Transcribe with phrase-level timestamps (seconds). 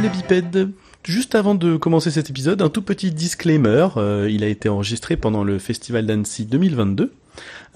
[0.00, 0.70] les bipèdes
[1.04, 3.88] Juste avant de commencer cet épisode, un tout petit disclaimer.
[3.96, 7.12] Euh, il a été enregistré pendant le Festival d'Annecy 2022.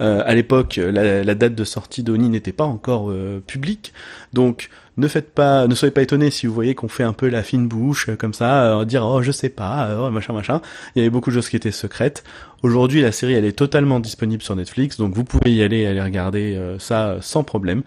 [0.01, 3.93] Euh, à l'époque, la, date de sortie d'Oni n'était pas encore euh, publique,
[4.33, 7.27] donc ne faites pas, ne soyez pas étonnés si vous voyez qu'on fait un peu
[7.27, 10.61] la fine bouche comme ça, euh, dire oh je sais pas, oh, machin machin.
[10.95, 12.23] Il y avait beaucoup de choses qui étaient secrètes.
[12.61, 16.01] Aujourd'hui, la série elle est totalement disponible sur Netflix, donc vous pouvez y aller aller
[16.01, 17.83] regarder ça sans problème.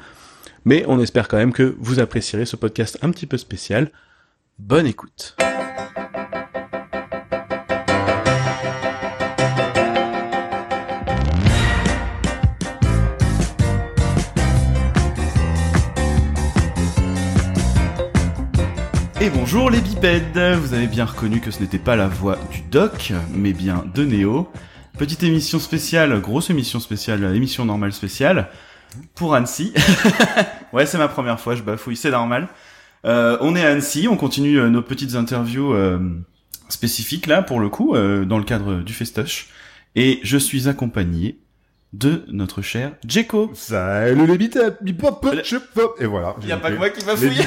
[0.65, 3.91] Mais on espère quand même que vous apprécierez ce podcast un petit peu spécial.
[4.59, 5.37] Bonne écoute.
[19.21, 22.63] Et bonjour les bipèdes Vous avez bien reconnu que ce n'était pas la voix du
[22.63, 24.51] doc, mais bien de Néo.
[24.99, 28.49] Petite émission spéciale, grosse émission spéciale, émission normale spéciale,
[29.15, 29.75] pour Annecy.
[30.73, 32.49] ouais, c'est ma première fois, je bafouille, c'est normal.
[33.07, 35.99] Euh, on est à Annecy, on continue euh, nos petites interviews euh,
[36.69, 39.49] spécifiques là, pour le coup, dans le cadre du festoche.
[39.95, 41.39] Et je suis accompagné
[41.93, 43.53] de notre cher Jeko.
[43.55, 44.77] Salut les bipèdes,
[45.99, 46.35] et voilà.
[46.43, 47.43] Il y a pas que moi qui m'a fouillé.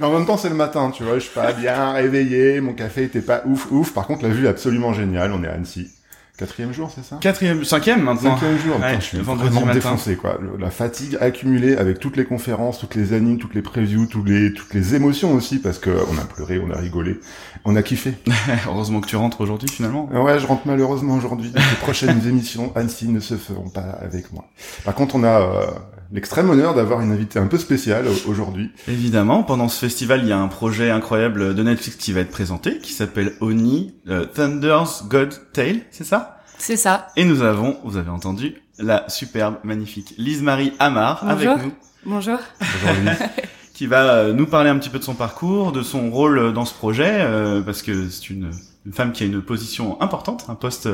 [0.00, 2.72] Mais en même temps, c'est le matin, tu vois, je suis pas bien réveillé, mon
[2.72, 3.92] café était pas ouf ouf.
[3.92, 5.90] Par contre, la vue est absolument géniale, on est à Annecy.
[6.36, 8.36] Quatrième jour, c'est ça Quatrième, cinquième maintenant.
[8.36, 8.76] Cinquième jour.
[9.00, 10.38] je suis vraiment défoncé, quoi.
[10.58, 14.52] La fatigue accumulée avec toutes les conférences, toutes les animes, toutes les previews, toutes les
[14.52, 17.20] toutes les émotions aussi, parce que on a pleuré, on a rigolé,
[17.64, 18.14] on a kiffé.
[18.66, 20.10] Heureusement que tu rentres aujourd'hui finalement.
[20.12, 21.52] Ouais, je rentre malheureusement aujourd'hui.
[21.54, 24.44] Les prochaines émissions Annecy ne se feront pas avec moi.
[24.84, 25.66] Par contre, on a euh,
[26.12, 28.70] l'extrême honneur d'avoir une invitée un peu spéciale aujourd'hui.
[28.88, 32.30] Évidemment, pendant ce festival, il y a un projet incroyable de Netflix qui va être
[32.30, 36.40] présenté, qui s'appelle Oni euh, Thunder's God Tale, c'est ça?
[36.58, 37.08] C'est ça.
[37.16, 41.72] Et nous avons, vous avez entendu, la superbe, magnifique Lise-Marie Amar avec nous.
[42.04, 42.38] Bonjour.
[42.60, 43.14] Bonjour
[43.74, 46.64] qui va euh, nous parler un petit peu de son parcours, de son rôle dans
[46.64, 48.50] ce projet, euh, parce que c'est une,
[48.86, 50.88] une, femme qui a une position importante, un poste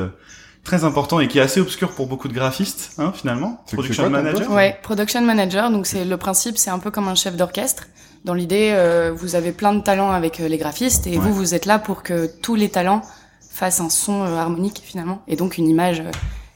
[0.63, 3.63] très important et qui est assez obscur pour beaucoup de graphistes, hein, finalement.
[3.71, 4.49] Production manager.
[4.51, 5.71] Ouais, production manager.
[5.71, 7.87] Donc c'est le principe, c'est un peu comme un chef d'orchestre.
[8.23, 11.53] Dans l'idée, euh, vous avez plein de talents avec euh, les graphistes et vous, vous
[11.53, 13.01] êtes là pour que tous les talents
[13.49, 16.01] fassent un son euh, harmonique finalement et donc une image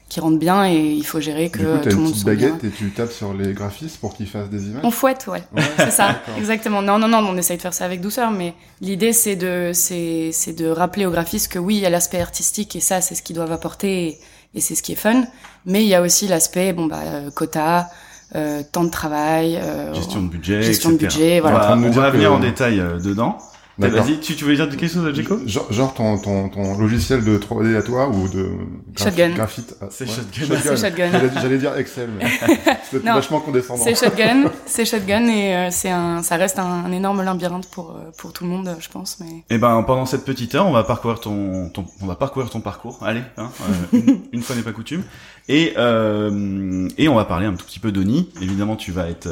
[0.08, 2.70] qui rentre bien et il faut gérer que coup, tout le monde soit baguette et
[2.70, 4.82] tu tapes sur les graphistes pour qu'ils fassent des images.
[4.84, 5.42] On fouette, ouais.
[5.76, 6.80] c'est ça, exactement.
[6.80, 10.30] Non, non, non, on essaye de faire ça avec douceur, mais l'idée c'est de, c'est,
[10.32, 13.14] c'est de rappeler aux graphistes que oui, il y a l'aspect artistique et ça, c'est
[13.14, 14.18] ce qu'ils doivent apporter
[14.54, 15.24] et, c'est ce qui est fun.
[15.66, 17.90] Mais il y a aussi l'aspect, bon bah, euh, quota,
[18.34, 21.74] euh, temps de travail, euh, gestion de budget, gestion de budget, voilà.
[21.74, 23.38] On va, venir en détail euh, dedans.
[23.78, 27.38] Vas-y, tu, tu veux dire quelque chose, Jeko genre, genre ton, ton, ton logiciel de
[27.38, 28.50] 3D à toi ou de
[28.96, 29.30] Shotgun.
[29.30, 30.56] graphite ah, C'est Shotgun.
[30.60, 31.10] C'est Shotgun.
[31.40, 32.26] J'allais dire Excel, mais
[32.90, 33.84] c'était vachement condescendant.
[33.84, 38.10] C'est Shotgun, c'est Shotgun et euh, c'est un, ça reste un, énorme labyrinthe pour euh,
[38.18, 39.18] pour tout le monde, je pense.
[39.20, 39.44] Mais.
[39.48, 42.60] Eh ben, pendant cette petite heure, on va parcourir ton, ton on va parcourir ton
[42.60, 42.98] parcours.
[43.02, 43.50] Allez, hein,
[43.94, 44.00] euh,
[44.32, 45.04] une, fois n'est pas coutume.
[45.48, 48.30] Et euh, et on va parler un tout petit peu d'Oni.
[48.42, 49.28] Évidemment, tu vas être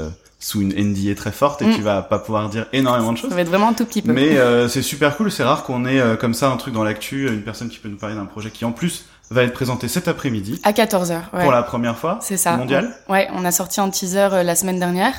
[0.46, 1.74] sous une NDA très forte et mm.
[1.74, 3.30] tu vas pas pouvoir dire énormément de choses.
[3.30, 4.12] Ça va être vraiment un tout petit peu.
[4.12, 6.84] Mais euh, c'est super cool, c'est rare qu'on ait euh, comme ça un truc dans
[6.84, 9.88] l'actu, une personne qui peut nous parler d'un projet qui en plus va être présenté
[9.88, 10.60] cet après-midi.
[10.62, 11.42] À 14h, ouais.
[11.42, 12.20] Pour la première fois.
[12.22, 12.56] C'est ça.
[12.56, 12.94] Mondial.
[13.08, 15.14] Ouais, on a sorti un teaser euh, la semaine dernière.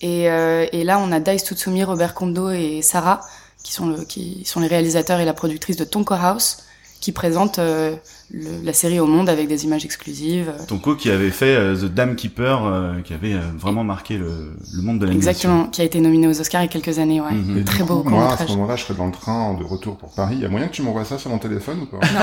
[0.00, 3.20] Et, et là, on a Dice Tutsumi, Robert Kondo et Sarah,
[3.62, 6.64] qui sont, le, qui sont les réalisateurs et la productrice de Tonko House,
[7.00, 7.60] qui présentent
[8.32, 10.52] le, la série au monde avec des images exclusives.
[10.66, 14.54] Tonko qui avait fait euh, The Dam Keeper, euh, qui avait euh, vraiment marqué le,
[14.74, 15.30] le monde de l'animation.
[15.30, 17.32] Exactement, qui a été nominé aux Oscars il y a quelques années, ouais.
[17.32, 17.64] Mhm.
[17.64, 18.02] Très beau.
[18.04, 20.36] Moi, à ce moment-là, je serais dans le train de retour pour Paris.
[20.36, 21.98] Il y a moyen que tu m'envoies ça sur mon téléphone ou pas?
[22.06, 22.20] Non.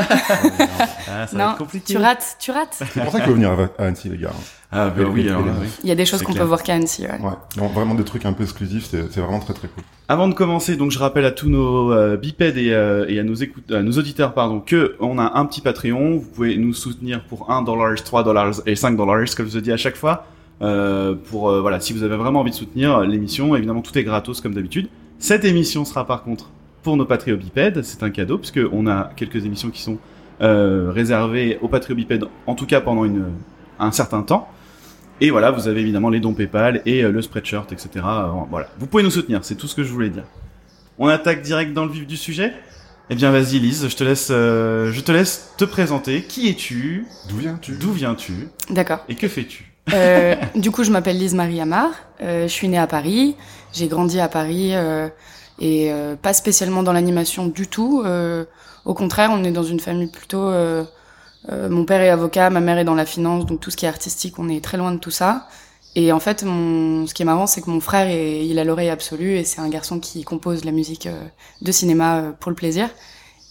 [1.07, 1.55] ah, ça non.
[1.57, 1.93] compliqué.
[1.93, 2.75] Tu rates, tu rates.
[2.93, 4.31] C'est pour ça qu'il faut venir à Annecy, les gars.
[4.71, 5.67] Ah ben oui, alors, oui.
[5.83, 7.19] Il y a des choses qu'on peut voir qu'à Annecy, ouais.
[7.19, 7.67] ouais.
[7.73, 9.83] vraiment des trucs un peu exclusifs, c'est vraiment très très cool.
[10.07, 13.23] Avant de commencer, donc je rappelle à tous nos euh, bipèdes et, euh, et, à
[13.23, 16.17] nos écoute, à nos auditeurs, pardon, que on a un petit Patreon.
[16.17, 19.61] Vous pouvez nous soutenir pour 1 dollar, 3 dollars et 5 dollars, comme je vous
[19.61, 20.25] dis à chaque fois.
[20.61, 24.03] Euh, pour euh, voilà, si vous avez vraiment envie de soutenir l'émission, évidemment tout est
[24.03, 24.87] gratos comme d'habitude.
[25.17, 26.51] Cette émission sera par contre
[26.83, 29.97] pour nos bipèdes, c'est un cadeau puisque on a quelques émissions qui sont
[30.39, 33.25] réservées aux bipèdes, en tout cas pendant une,
[33.79, 34.47] un certain temps.
[35.21, 37.89] Et voilà, vous avez évidemment les dons PayPal et euh, le spreadshirt, etc.
[38.05, 40.23] Euh, voilà, vous pouvez nous soutenir, c'est tout ce que je voulais dire.
[40.97, 42.53] On attaque direct dans le vif du sujet?
[43.09, 46.21] Eh bien, vas-y, Lise, je te laisse, euh, je te laisse te présenter.
[46.23, 47.05] Qui es-tu?
[47.27, 47.73] D'où viens-tu?
[47.73, 48.33] D'où viens-tu?
[48.69, 48.99] D'accord.
[49.09, 49.73] Et que fais-tu?
[49.93, 51.89] Euh, Du coup, je m'appelle Lise Marie Amar.
[52.21, 53.35] je suis née à Paris.
[53.73, 54.73] J'ai grandi à Paris
[55.59, 55.91] et
[56.21, 58.03] pas spécialement dans l'animation du tout.
[58.85, 60.51] au contraire, on est dans une famille plutôt
[61.51, 63.85] euh, mon père est avocat, ma mère est dans la finance, donc tout ce qui
[63.85, 65.47] est artistique, on est très loin de tout ça.
[65.95, 68.63] Et en fait, mon, ce qui est marrant, c'est que mon frère, est, il a
[68.63, 71.23] l'oreille absolue et c'est un garçon qui compose la musique euh,
[71.61, 72.89] de cinéma euh, pour le plaisir.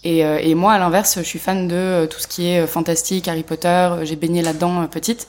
[0.05, 3.27] Et, euh, et moi, à l'inverse, je suis fan de tout ce qui est fantastique,
[3.27, 3.91] Harry Potter.
[4.05, 5.29] J'ai baigné là-dedans petite.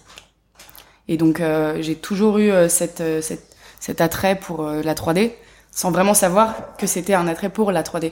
[1.08, 1.42] Et donc,
[1.80, 5.32] j'ai toujours eu cette, cette, cet attrait pour la 3D,
[5.72, 8.12] sans vraiment savoir que c'était un attrait pour la 3D.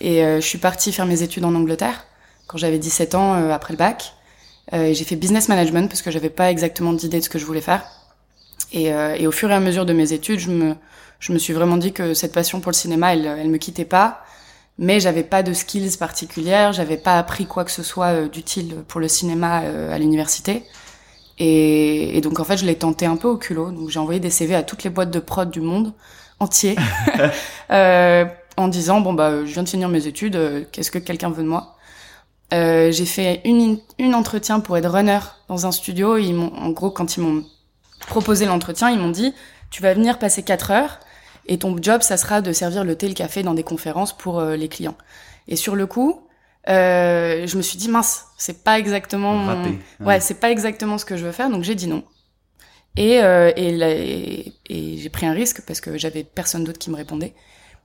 [0.00, 2.06] Et je suis partie faire mes études en Angleterre
[2.48, 4.14] quand j'avais 17 ans après le bac.
[4.72, 7.60] j'ai fait business management parce que j'avais pas exactement d'idée de ce que je voulais
[7.60, 7.84] faire.
[8.72, 10.74] Et, euh, et, au fur et à mesure de mes études, je me,
[11.20, 13.84] je me suis vraiment dit que cette passion pour le cinéma, elle, elle me quittait
[13.84, 14.22] pas.
[14.78, 18.76] Mais j'avais pas de skills particulières, j'avais pas appris quoi que ce soit euh, d'utile
[18.86, 20.62] pour le cinéma euh, à l'université.
[21.38, 23.70] Et, et, donc en fait, je l'ai tenté un peu au culot.
[23.70, 25.92] Donc j'ai envoyé des CV à toutes les boîtes de prod du monde
[26.40, 26.76] entier,
[27.70, 28.24] euh,
[28.56, 31.48] en disant bon bah je viens de finir mes études, qu'est-ce que quelqu'un veut de
[31.48, 31.77] moi?
[32.52, 35.18] Euh, J'ai fait une, une entretien pour être runner
[35.48, 36.16] dans un studio.
[36.16, 37.44] Ils m'ont, en gros, quand ils m'ont
[38.06, 39.34] proposé l'entretien, ils m'ont dit
[39.70, 41.00] tu vas venir passer 4 heures
[41.46, 44.38] et ton job ça sera de servir le thé le café dans des conférences pour
[44.38, 44.96] euh, les clients.
[45.46, 46.20] Et sur le coup,
[46.68, 49.62] euh, je me suis dit mince, c'est pas exactement
[50.00, 52.04] ouais, c'est pas exactement ce que je veux faire donc j'ai dit non.
[52.96, 56.96] Et euh, et, et, j'ai pris un risque parce que j'avais personne d'autre qui me
[56.96, 57.34] répondait.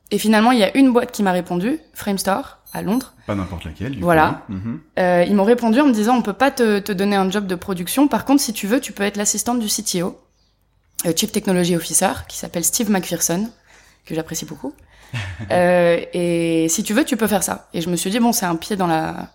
[0.10, 3.14] Et finalement, il y a une boîte qui m'a répondu, Framestore à Londres.
[3.28, 3.94] Pas n'importe laquelle.
[3.94, 4.42] Du voilà.
[4.50, 4.80] Mhm.
[5.00, 7.48] euh, ils m'ont répondu en me disant on peut pas te, te, donner un job
[7.48, 8.08] de production.
[8.08, 10.20] Par contre, si tu veux, tu peux être l'assistante du CTO,
[11.06, 13.50] euh, Chief Technology Officer, qui s'appelle Steve McPherson,
[14.06, 14.74] que j'apprécie beaucoup.
[15.52, 17.70] euh, et si tu veux, tu peux faire ça.
[17.74, 19.30] Et je me suis dit bon, c'est un pied dans la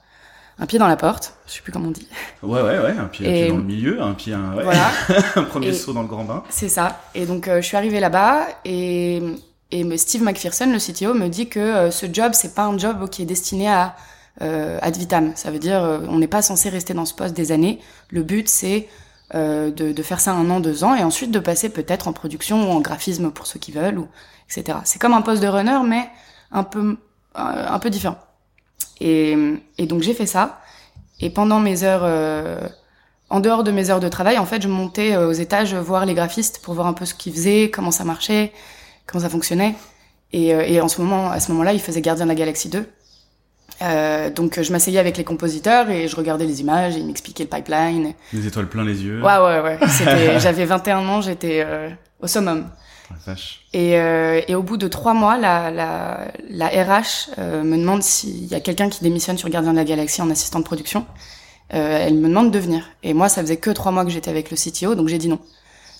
[0.61, 2.09] un pied dans la porte, je sais plus comment on dit.
[2.43, 4.65] Ouais, ouais, ouais, un pied, dans le milieu, un pied, un, ouais.
[4.65, 4.91] voilà.
[5.37, 6.43] un premier saut dans le grand bain.
[6.49, 7.01] C'est ça.
[7.15, 9.23] Et donc, euh, je suis arrivée là-bas et
[9.71, 13.09] et Steve McPherson, le CTO, me dit que euh, ce job, c'est pas un job
[13.11, 13.95] qui est destiné à
[14.41, 15.33] euh, ad vitam.
[15.35, 17.81] Ça veut dire, euh, on n'est pas censé rester dans ce poste des années.
[18.11, 18.89] Le but, c'est
[19.35, 22.13] euh, de, de, faire ça un an, deux ans, et ensuite de passer peut-être en
[22.13, 24.07] production ou en graphisme pour ceux qui veulent, ou
[24.49, 24.79] etc.
[24.85, 26.09] C'est comme un poste de runner, mais
[26.53, 26.97] un peu
[27.35, 28.19] un peu différent.
[29.01, 29.37] Et,
[29.77, 30.61] et donc j'ai fait ça.
[31.21, 32.05] Et pendant mes heures,
[33.31, 36.15] en dehors de mes heures de travail, en fait, je montais aux étages voir les
[36.15, 38.53] graphistes pour voir un peu ce qu'ils faisaient, comment ça marchait
[39.09, 39.75] comment ça fonctionnait.
[40.33, 42.69] Et, euh, et en ce moment, à ce moment-là, il faisait Gardien de la Galaxie
[42.69, 42.87] 2.
[43.81, 47.45] Euh, donc je m'asseyais avec les compositeurs et je regardais les images et ils m'expliquaient
[47.45, 48.15] le pipeline.
[48.33, 49.23] Les étoiles plein les yeux.
[49.23, 49.79] Ouais ouais ouais.
[50.39, 51.89] j'avais 21 ans, j'étais euh,
[52.21, 52.69] au summum.
[53.73, 58.03] Et, euh, et au bout de trois mois, la, la, la RH euh, me demande
[58.03, 61.07] s'il y a quelqu'un qui démissionne sur Gardien de la Galaxie en assistant de production.
[61.71, 62.85] elle me demande de venir.
[63.03, 65.29] Et moi, ça faisait que trois mois que j'étais avec le CTO, donc j'ai dit
[65.29, 65.39] non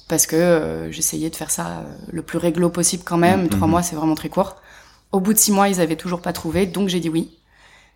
[0.09, 3.45] parce que euh, j'essayais de faire ça euh, le plus réglo possible quand même.
[3.45, 3.51] Mm-hmm.
[3.51, 4.57] Trois mois, c'est vraiment très court.
[5.13, 7.39] Au bout de six mois, ils avaient toujours pas trouvé, donc j'ai dit oui.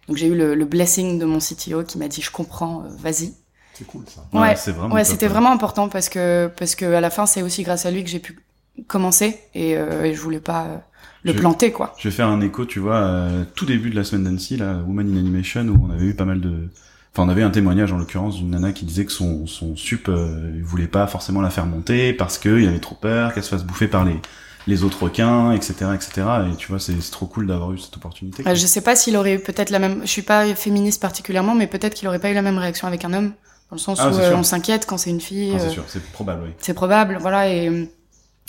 [0.08, 2.88] Donc j'ai eu le, le, blessing de mon CTO qui m'a dit je comprends, euh,
[2.98, 3.32] vas-y.
[3.74, 4.26] C'est cool ça.
[4.38, 4.94] Ouais, c'est vraiment.
[4.94, 7.90] Ouais, c'était vraiment important parce que parce que à la fin, c'est aussi grâce à
[7.90, 8.38] lui que j'ai pu
[8.86, 10.82] commencer et, et je voulais pas
[11.22, 11.94] le planter quoi.
[11.98, 15.10] Je vais faire un écho, tu vois, tout début de la semaine d'Annecy, là, Woman
[15.10, 16.68] in Animation, où on avait eu pas mal de
[17.12, 20.08] Enfin, on avait un témoignage en l'occurrence d'une nana qui disait que son, son sup,
[20.08, 23.50] euh, il voulait pas forcément la faire monter parce qu'il avait trop peur qu'elle se
[23.50, 24.18] fasse bouffer par les,
[24.66, 26.22] les autres requins, etc., etc.
[26.50, 28.42] Et tu vois, c'est trop cool d'avoir eu cette opportunité.
[28.46, 30.00] je sais pas s'il aurait eu peut-être la même.
[30.02, 33.04] Je suis pas féministe particulièrement, mais peut-être qu'il aurait pas eu la même réaction avec
[33.04, 33.32] un homme,
[33.68, 35.52] dans le sens ah, où euh, on s'inquiète quand c'est une fille.
[35.54, 36.50] Ah, c'est euh, sûr, c'est probable, oui.
[36.60, 37.50] C'est probable, voilà.
[37.50, 37.90] Et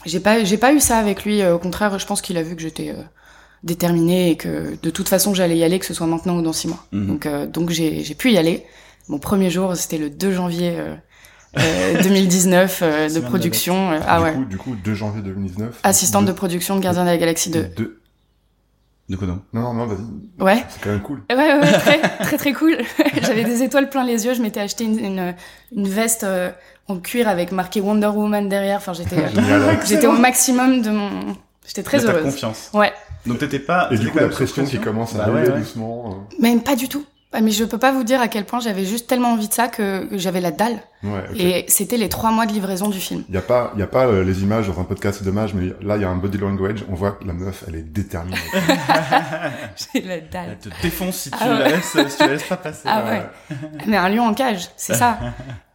[0.06, 1.46] j'ai pas, j'ai pas eu ça avec lui.
[1.46, 2.96] Au contraire, je pense qu'il a vu que j'étais
[3.64, 6.54] déterminée et que de toute façon j'allais y aller, que ce soit maintenant ou dans
[6.54, 6.86] six mois.
[6.92, 7.08] Mhm.
[7.08, 8.66] Donc, euh, donc j'ai, j'ai pu y aller.
[9.10, 10.78] Mon premier jour, c'était le 2 janvier
[11.58, 13.92] euh, 2019 euh, euh, de production.
[14.08, 14.34] ah du ouais.
[14.34, 15.80] Coup, du coup, 2 janvier 2019.
[15.84, 17.64] Assistante de, production de Gardien de la Galaxie 2.
[17.76, 18.00] De...
[19.10, 19.42] De quoi non?
[19.52, 20.42] Non, non, vas-y.
[20.44, 20.64] Ouais.
[20.70, 21.22] C'est quand même cool.
[21.30, 22.78] Ouais, ouais, très, très, très cool.
[23.22, 24.34] J'avais des étoiles plein les yeux.
[24.34, 25.36] Je m'étais acheté une, une,
[25.76, 26.26] une veste
[26.88, 28.78] en cuir avec marqué Wonder Woman derrière.
[28.78, 29.18] Enfin, j'étais,
[29.86, 31.36] j'étais au maximum de mon.
[31.68, 32.24] J'étais très heureuse.
[32.24, 32.70] confiance.
[32.74, 32.94] Ouais.
[33.26, 33.90] Donc t'étais pas.
[33.92, 36.28] Et du coup la pression qui commence à bah arriver doucement.
[36.32, 36.42] Euh.
[36.42, 37.06] Même pas du tout.
[37.42, 39.68] Mais je peux pas vous dire à quel point j'avais juste tellement envie de ça
[39.68, 40.80] que j'avais la dalle.
[41.04, 43.24] Ouais, Et c'était les trois mois de livraison du film.
[43.28, 45.26] Il y a pas, il y a pas euh, les images dans un podcast, c'est
[45.26, 46.86] dommage, mais là il y a un body language.
[46.90, 48.38] On voit que la meuf, elle est déterminée.
[49.94, 50.58] J'ai la dalle.
[50.64, 52.84] Elle te défonce si tu ah la laisses, si tu la laisses pas passer.
[52.86, 53.58] Ah ouais.
[53.86, 55.18] mais un lion en cage, c'est ça.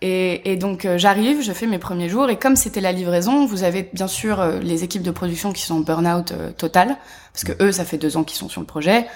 [0.00, 3.46] Et, et donc euh, j'arrive, je fais mes premiers jours et comme c'était la livraison,
[3.46, 6.96] vous avez bien sûr euh, les équipes de production qui sont en burn-out total
[7.32, 9.06] parce que eux ça fait deux ans qu'ils sont sur le projet,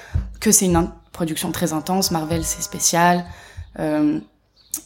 [0.41, 0.77] que c'est une
[1.12, 2.11] production très intense.
[2.11, 3.25] Marvel, c'est spécial.
[3.78, 4.19] Euh,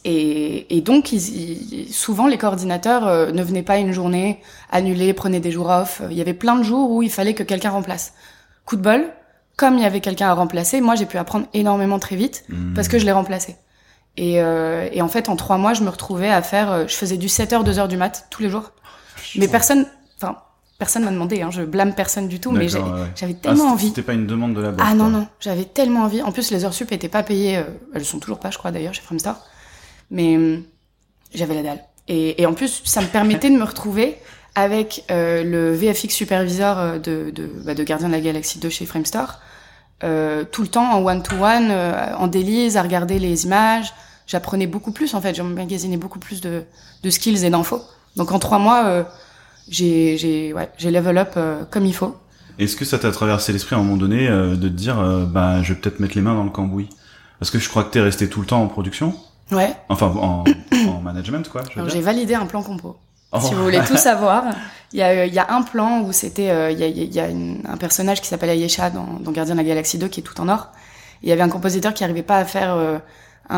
[0.03, 5.39] et, et, donc, ils, souvent, les coordinateurs euh, ne venaient pas une journée, annulaient, prenaient
[5.39, 6.01] des jours off.
[6.09, 8.13] Il y avait plein de jours où il fallait que quelqu'un remplace.
[8.65, 9.09] Coup de bol,
[9.55, 12.73] comme il y avait quelqu'un à remplacer, moi, j'ai pu apprendre énormément très vite mmh.
[12.73, 13.55] parce que je l'ai remplacé.
[14.17, 16.71] Et, euh, et, en fait, en trois mois, je me retrouvais à faire...
[16.71, 18.71] Euh, je faisais du 7h, 2h du mat tous les jours.
[19.35, 19.85] Mais personne,
[20.17, 20.37] enfin,
[20.77, 23.89] personne m'a demandé, hein, je blâme personne du tout, mais j'avais tellement ah, envie.
[23.89, 24.87] C'était pas une demande de la boîte.
[24.89, 26.21] Ah non, non, j'avais tellement envie.
[26.21, 28.71] En plus, les heures sup étaient pas payées, euh, elles sont toujours pas, je crois
[28.71, 29.43] d'ailleurs, chez Framestar.
[30.11, 30.63] Mais hum,
[31.33, 31.83] j'avais la dalle.
[32.07, 34.17] Et, et, en plus, ça me permettait de me retrouver
[34.55, 38.69] avec euh, le VFX superviseur euh, de, de, bah, de Gardien de la Galaxie 2
[38.69, 39.41] chez Framestar,
[40.03, 43.93] euh, tout le temps en one-to-one, euh, en délice, à regarder les images.
[44.27, 46.63] J'apprenais beaucoup plus, en fait, j'emmagasinais beaucoup plus de,
[47.03, 47.81] de skills et d'infos.
[48.15, 49.03] Donc en trois mois, euh,
[49.69, 52.15] j'ai j'ai ouais, j'ai level up euh, comme il faut.
[52.59, 55.25] Est-ce que ça t'a traversé l'esprit à un moment donné euh, de te dire euh,
[55.25, 56.89] bah je vais peut-être mettre les mains dans le cambouis?
[57.39, 59.13] Parce que je crois que t'es resté tout le temps en production.
[59.51, 59.73] Ouais.
[59.89, 60.43] Enfin en,
[60.87, 61.63] en management quoi.
[61.87, 62.97] J'ai validé un plan compo.
[63.31, 63.39] Oh.
[63.41, 64.45] Si vous voulez tout savoir,
[64.93, 67.19] il y a, il y a un plan où c'était, il y a, il y
[67.19, 70.23] a un personnage qui s'appelle Ayesha dans, dans Gardien de la Galaxie 2 qui est
[70.23, 70.69] tout en or.
[71.23, 73.01] Il y avait un compositeur qui arrivait pas à faire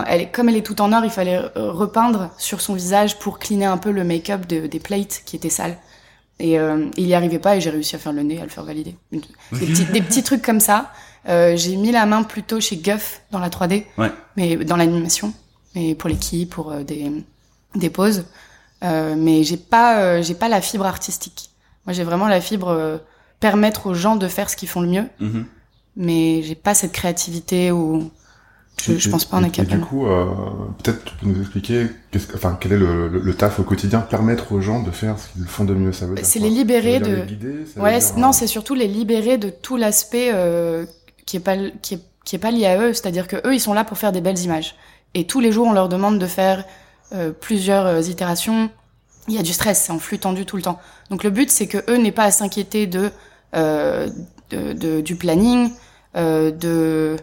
[0.08, 3.66] elle, comme elle est tout en or, il fallait repeindre sur son visage pour cleaner
[3.66, 5.78] un peu le make-up de, des plates qui étaient sales.
[6.39, 8.50] Et euh, il y arrivait pas et j'ai réussi à faire le nez, à le
[8.50, 8.96] faire valider.
[9.12, 9.19] Des,
[9.51, 10.91] petits, des petits trucs comme ça.
[11.27, 14.10] Euh, j'ai mis la main plutôt chez Guff dans la 3D, ouais.
[14.38, 15.34] mais dans l'animation,
[15.75, 17.12] mais pour l'équipe, pour euh, des,
[17.75, 18.24] des poses.
[18.84, 21.50] Euh, mais j'ai pas, euh, j'ai pas la fibre artistique.
[21.86, 22.98] Moi, j'ai vraiment la fibre euh,
[23.39, 25.05] permettre aux gens de faire ce qu'ils font le mieux.
[25.22, 25.43] Mm-hmm.
[25.98, 28.10] Mais j'ai pas cette créativité où
[28.81, 29.79] je, je pense pas en être capable.
[29.79, 30.25] du coup, euh,
[30.83, 34.00] peut-être tu peux nous expliquer, que, enfin, quel est le, le, le, taf au quotidien,
[34.00, 36.50] permettre aux gens de faire ce qu'ils font de mieux, ça veut dire C'est les
[36.50, 37.15] libérer de.
[37.15, 38.17] Les guider, ouais, dire...
[38.17, 40.86] non, c'est surtout les libérer de tout l'aspect euh,
[41.25, 43.59] qui est pas qui est qui est pas lié à eux, c'est-à-dire que eux, ils
[43.59, 44.75] sont là pour faire des belles images.
[45.15, 46.63] Et tous les jours, on leur demande de faire
[47.12, 48.69] euh, plusieurs euh, itérations.
[49.27, 50.79] Il y a du stress, c'est en flux tendu tout le temps.
[51.09, 53.09] Donc le but, c'est que eux n'aient pas à s'inquiéter de,
[53.55, 54.09] euh,
[54.51, 55.71] de, de, du planning,
[56.15, 57.15] euh, de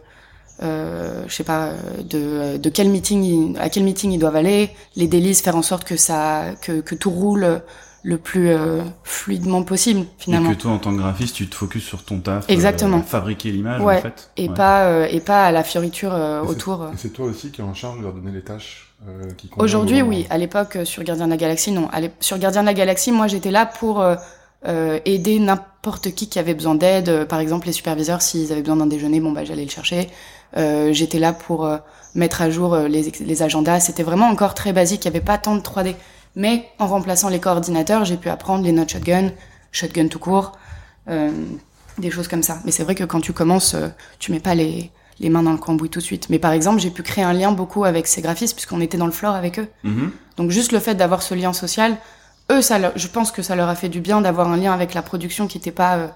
[0.62, 1.72] euh, je sais pas
[2.08, 5.84] de, de quel meeting à quel meeting ils doivent aller, les délices, faire en sorte
[5.84, 7.62] que ça que, que tout roule
[8.02, 10.52] le plus euh, fluidement possible finalement.
[10.52, 13.02] Et que toi en tant que graphiste, tu te focuses sur ton taf, exactement, euh,
[13.02, 13.98] fabriquer l'image ouais.
[13.98, 14.54] en fait, et ouais.
[14.54, 16.88] pas euh, et pas à la fioriture euh, et autour.
[16.96, 18.94] C'est toi aussi qui es en charge de leur donner les tâches.
[19.08, 20.26] euh, qui Aujourd'hui, oui.
[20.30, 21.88] À l'époque, sur Gardien de la Galaxie, non.
[22.20, 26.54] Sur Gardien de la Galaxie, moi, j'étais là pour euh, aider n'importe qui qui avait
[26.54, 27.25] besoin d'aide.
[27.25, 30.08] Par exemple, les superviseurs, s'ils avaient besoin d'un déjeuner, bon bah j'allais le chercher.
[30.56, 31.78] Euh, j'étais là pour euh,
[32.14, 33.80] mettre à jour euh, les, les agendas.
[33.80, 35.04] C'était vraiment encore très basique.
[35.04, 35.94] Il n'y avait pas tant de 3D.
[36.36, 39.32] Mais en remplaçant les coordinateurs, j'ai pu apprendre les notes shotgun,
[39.72, 40.52] shotgun tout court,
[41.08, 41.30] euh,
[41.98, 42.58] des choses comme ça.
[42.64, 43.88] Mais c'est vrai que quand tu commences, euh,
[44.18, 46.28] tu mets pas les, les mains dans le cambouis tout de suite.
[46.28, 49.06] Mais par exemple, j'ai pu créer un lien beaucoup avec ces graphistes puisqu'on était dans
[49.06, 49.68] le floor avec eux.
[49.82, 50.10] Mm -hmm.
[50.36, 51.96] Donc juste le fait d'avoir ce lien social,
[52.50, 54.72] eux, ça, leur, je pense que ça leur a fait du bien d'avoir un lien
[54.74, 56.08] avec la production qui n'était pas euh,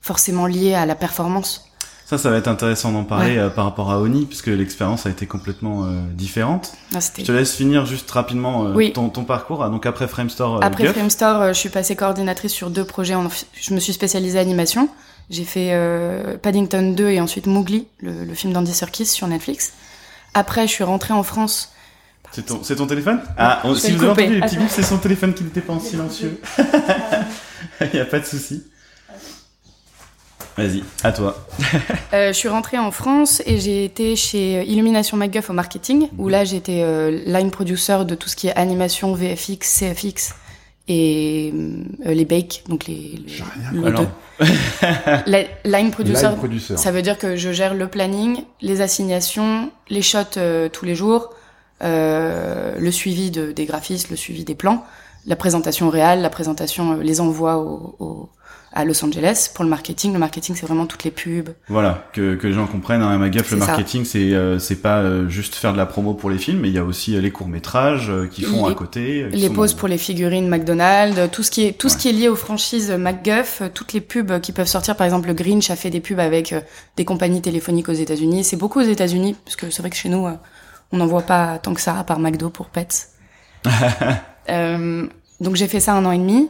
[0.00, 1.67] forcément lié à la performance.
[2.08, 3.38] Ça, ça va être intéressant d'en parler ouais.
[3.38, 6.72] euh, par rapport à Oni, puisque l'expérience a été complètement euh, différente.
[6.94, 8.94] Ah, je te laisse finir juste rapidement euh, oui.
[8.94, 9.62] ton, ton, parcours.
[9.62, 10.94] Ah, donc après Framestore, après Guff.
[10.94, 13.14] Framestore, je suis passée coordinatrice sur deux projets.
[13.14, 14.88] En, je me suis spécialisée animation.
[15.28, 15.78] J'ai fait
[16.40, 19.74] Paddington 2 et ensuite Mowgli, le, le film d'Andy Serkis sur Netflix.
[20.32, 21.74] Après, je suis rentrée en France.
[22.32, 23.20] C'est ton, ton, téléphone?
[23.36, 25.80] Ah, on, si vous avez entendu les petits c'est son téléphone qui n'était pas en
[25.80, 26.40] silencieux.
[27.82, 28.62] Il n'y a pas de souci.
[30.58, 31.36] Vas-y, à toi.
[32.12, 36.28] euh, je suis rentrée en France et j'ai été chez Illumination MacGuff au marketing, où
[36.28, 40.34] là j'étais euh, line producer de tout ce qui est animation, VFX, CFX
[40.88, 41.54] et
[42.06, 43.20] euh, les bakes, donc les,
[43.72, 43.92] les le
[45.26, 49.70] la, line, producer, line producer, ça veut dire que je gère le planning, les assignations,
[49.88, 51.30] les shots euh, tous les jours,
[51.84, 54.84] euh, le suivi de, des graphistes, le suivi des plans,
[55.24, 58.28] la présentation réelle, la présentation, euh, les envois au, au
[58.72, 60.12] à Los Angeles pour le marketing.
[60.12, 61.50] Le marketing, c'est vraiment toutes les pubs.
[61.68, 63.02] Voilà, que, que les gens comprennent.
[63.02, 66.30] Hein, Magaf, le marketing, c'est euh, c'est pas euh, juste faire de la promo pour
[66.30, 68.72] les films, mais il y a aussi euh, les courts métrages euh, qui font les,
[68.72, 69.28] à côté.
[69.30, 69.78] Les poses dans...
[69.78, 71.92] pour les figurines McDonald's, tout ce qui est tout ouais.
[71.92, 74.96] ce qui est lié aux franchises MacGuff, toutes les pubs qui peuvent sortir.
[74.96, 76.54] Par exemple, le Grinch a fait des pubs avec
[76.96, 78.44] des compagnies téléphoniques aux États-Unis.
[78.44, 80.28] C'est beaucoup aux États-Unis, parce que c'est vrai que chez nous,
[80.92, 83.08] on n'en voit pas tant que ça, à part McDo pour Pets.
[85.40, 86.48] donc j'ai fait ça un an et demi.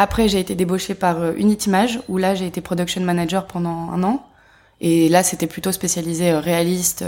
[0.00, 4.02] Après, j'ai été débauchée par euh, Unitimage, où là, j'ai été production manager pendant un
[4.02, 4.24] an.
[4.80, 7.04] Et là, c'était plutôt spécialisé euh, réaliste.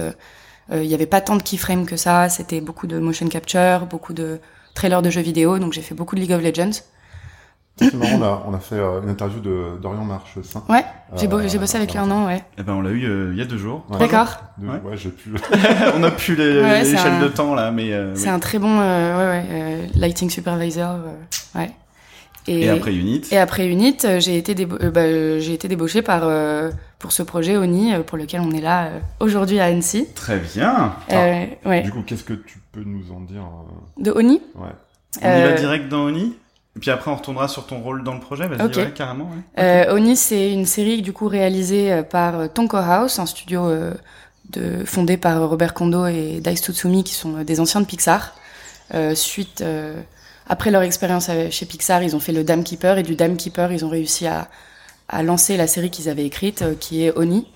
[0.69, 2.29] Il euh, y avait pas tant de keyframes que ça.
[2.29, 4.41] C'était beaucoup de motion capture, beaucoup de
[4.75, 5.59] trailers de jeux vidéo.
[5.59, 6.83] Donc, j'ai fait beaucoup de League of Legends.
[7.79, 10.63] C'est marrant, on a, on a fait une interview de Dorian March, ça.
[10.69, 10.85] Ouais,
[11.17, 12.45] j'ai bo bossé avec lui un an, ouais.
[12.59, 13.87] Eh ben, on l'a eu il y a deux jours.
[13.89, 13.99] Ouais.
[14.01, 14.37] D'accord.
[14.61, 15.31] Ouais, ouais j'ai pu.
[15.97, 17.23] on a pu l'échelle un...
[17.23, 17.91] de temps, là, mais.
[18.15, 18.29] c'est oui.
[18.29, 20.99] un très bon, ouais, ouais, lighting supervisor,
[21.55, 21.71] ouais.
[22.47, 23.23] Et, et, après Unit.
[23.31, 27.23] Et après Unit, j'ai été, débo euh, bah, j'ai été débauchée par euh, pour ce
[27.23, 30.07] projet ONI pour lequel on est là euh, aujourd'hui à Annecy.
[30.15, 30.95] Très bien.
[31.11, 31.25] Ah,
[31.65, 31.83] ouais.
[31.83, 33.43] Du coup, qu'est-ce que tu peux nous en dire
[33.99, 34.69] De ONI Ouais.
[35.23, 36.35] On y va direct dans ONI?
[36.77, 38.49] Et puis après, on retournera sur ton rôle dans le projet?
[38.49, 39.25] Vas-y, ouais, carrément.
[39.25, 39.63] Ouais.
[39.63, 43.67] Euh, Oni, c'est une série du coup réalisée euh, par euh, Tonko House, un studio
[43.67, 43.93] euh,
[44.51, 48.35] de, fondé par Robert Kondo et Daisuke Tsutsumi, qui sont euh, des anciens de Pixar.
[48.95, 50.01] Euh, suite, euh,
[50.53, 53.37] après leur expérience avec- chez Pixar, ils ont fait le Dame Keeper et du Dame
[53.37, 54.49] Keeper, ils ont réussi à,
[55.09, 57.47] à lancer la série qu'ils avaient écrite, euh, qui est Oni.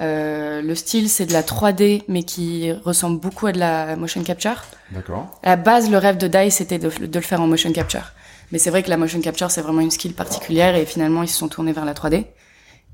[0.00, 4.22] Euh, le style, c'est de la 3D, mais qui ressemble beaucoup à de la motion
[4.22, 4.64] capture.
[4.90, 5.38] D'accord.
[5.42, 8.12] À la base, le rêve de Dai, c'était de, de le faire en motion capture.
[8.52, 11.28] Mais c'est vrai que la motion capture, c'est vraiment une skill particulière et finalement, ils
[11.28, 12.26] se sont tournés vers la 3D.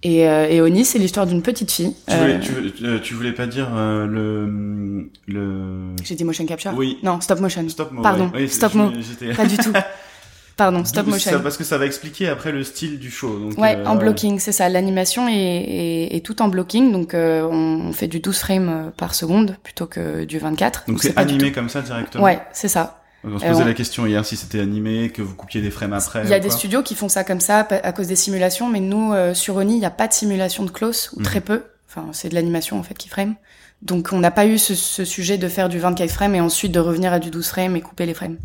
[0.05, 1.93] Et, euh, et Oni, c'est l'histoire d'une petite fille.
[2.09, 6.25] Tu, voulais, Euh, tu, voulais- euh, tu voulais pas dire euh, le le J'ai dit
[6.25, 6.99] motion capture Oui.
[7.03, 7.69] Non, stop motion.
[7.69, 8.03] stop mo.
[8.03, 8.43] Pardon, ouais.
[8.43, 8.91] Oui, stop je- mo.
[9.01, 9.73] j'étais- Pas du tout.
[10.57, 11.31] Pardon, stop motion.
[11.33, 13.39] ça- parce que ça va expliquer après le style du show.
[13.39, 14.69] Donc, Ouais, euh, en blocking, c'est ça.
[14.69, 19.15] L'animation est, est, est tout en blocking, donc euh, on fait du 12 frames par
[19.15, 20.85] seconde plutôt que du 24.
[20.89, 22.25] Donc c'est animé comme ça directement.
[22.25, 22.98] Ouais, c'est ça.
[23.25, 25.93] On se Euh, posait la question hier si c'était animé, que vous coupiez des frames
[25.93, 26.23] après.
[26.25, 28.81] Il y a des studios qui font ça comme ça à cause des simulations, mais
[28.81, 31.25] nous, euh, sur Oni, il n'y a pas de simulation de close, ou Mhm.
[31.25, 31.65] très peu.
[31.89, 33.35] Enfin, c'est de l'animation, en fait, qui frame.
[33.83, 36.71] Donc, on n'a pas eu ce, ce sujet de faire du 24 frames et ensuite
[36.73, 38.37] de revenir à du 12 frames et couper les frames.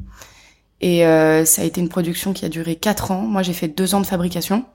[0.82, 3.22] Et euh, ça a été une production qui a duré 4 ans.
[3.22, 4.66] Moi, j'ai fait 2 ans de fabrication.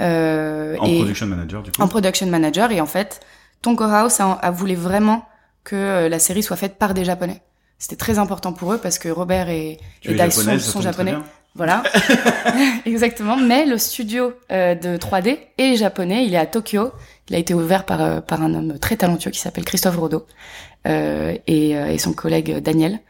[0.00, 1.80] Euh, En et production manager du coup.
[1.82, 2.70] en production manager.
[2.70, 3.20] Et en fait,
[3.62, 5.24] Tonko House a, a voulu vraiment
[5.64, 7.40] que euh, la série soit faite par des Japonais.
[7.78, 11.14] C'était très important pour eux parce que Robert et, Tu et sont japonais.
[11.54, 11.82] Voilà,
[12.84, 13.36] exactement.
[13.38, 16.26] Mais le studio euh, de 3D est japonais.
[16.26, 16.92] Il est à Tokyo.
[17.30, 20.26] Il a été ouvert par euh, par un homme très talentueux qui s'appelle Christophe Rodo
[20.86, 23.00] euh, et, euh, et son collègue Daniel.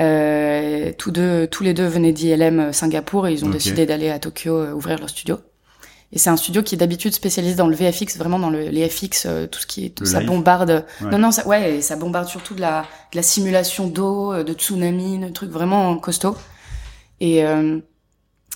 [0.00, 4.18] Euh, tous deux, tous les deux venaient d'ILM Singapour et ils ont décidé d'aller à
[4.18, 5.38] Tokyo ouvrir leur studio.
[6.14, 8.88] Et c'est un studio qui est d'habitude spécialisé dans le VFX, vraiment dans le, les
[8.88, 10.86] FX, euh, tout ce qui est, ça bombarde.
[11.02, 11.10] Ouais.
[11.10, 14.52] Non, non, ça, ouais, ça bombarde surtout de la, de la simulation d'eau, euh, de
[14.52, 16.36] tsunami, de trucs vraiment costauds.
[17.20, 17.80] Et, euh,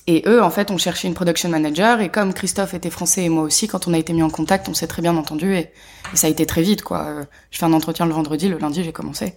[0.06, 2.00] et eux, en fait, ont cherché une production manager.
[2.00, 4.68] Et comme Christophe était français et moi aussi, quand on a été mis en contact,
[4.68, 5.54] on s'est très bien entendu.
[5.54, 5.58] Et,
[6.12, 7.06] et ça a été très vite, quoi.
[7.06, 9.34] Euh, Je fais un entretien le vendredi, le lundi, j'ai commencé.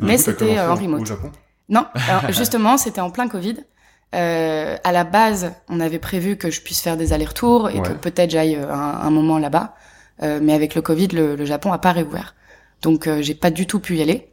[0.00, 1.06] Mais c'était euh, en Au remote.
[1.06, 1.30] Japon?
[1.68, 3.58] Non, alors, justement, c'était en plein Covid.
[4.14, 7.82] Euh, à la base, on avait prévu que je puisse faire des allers-retours et Ouais.
[7.82, 9.74] que peut-être j'aille euh, un, un moment là-bas.
[10.22, 12.34] Euh, mais avec le Covid, le, le Japon a pas réouvert.
[12.82, 14.28] Donc, euh, j'ai pas du tout pu y aller.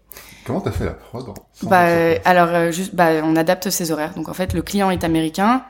[0.45, 1.25] Comment t'as fait la prod
[1.63, 4.13] Bah, euh, alors, euh, juste, bah, on adapte ses horaires.
[4.15, 5.63] Donc, en fait, le client est américain,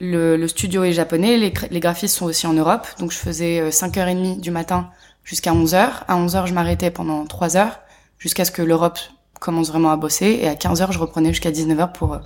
[0.00, 2.86] le, le studio est japonais, les, les graphistes sont aussi en Europe.
[2.98, 4.90] Donc, je faisais euh, 5h30 du matin
[5.24, 5.88] jusqu'à 11h.
[6.06, 7.80] À 11h, je m'arrêtais pendant 3 heures
[8.18, 8.98] jusqu'à ce que l'Europe
[9.40, 10.38] commence vraiment à bosser.
[10.42, 12.18] Et à 15h, je reprenais jusqu'à 19h pour euh,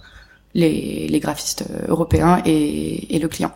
[0.61, 3.53] les, les graphistes euh, européens et, et le client.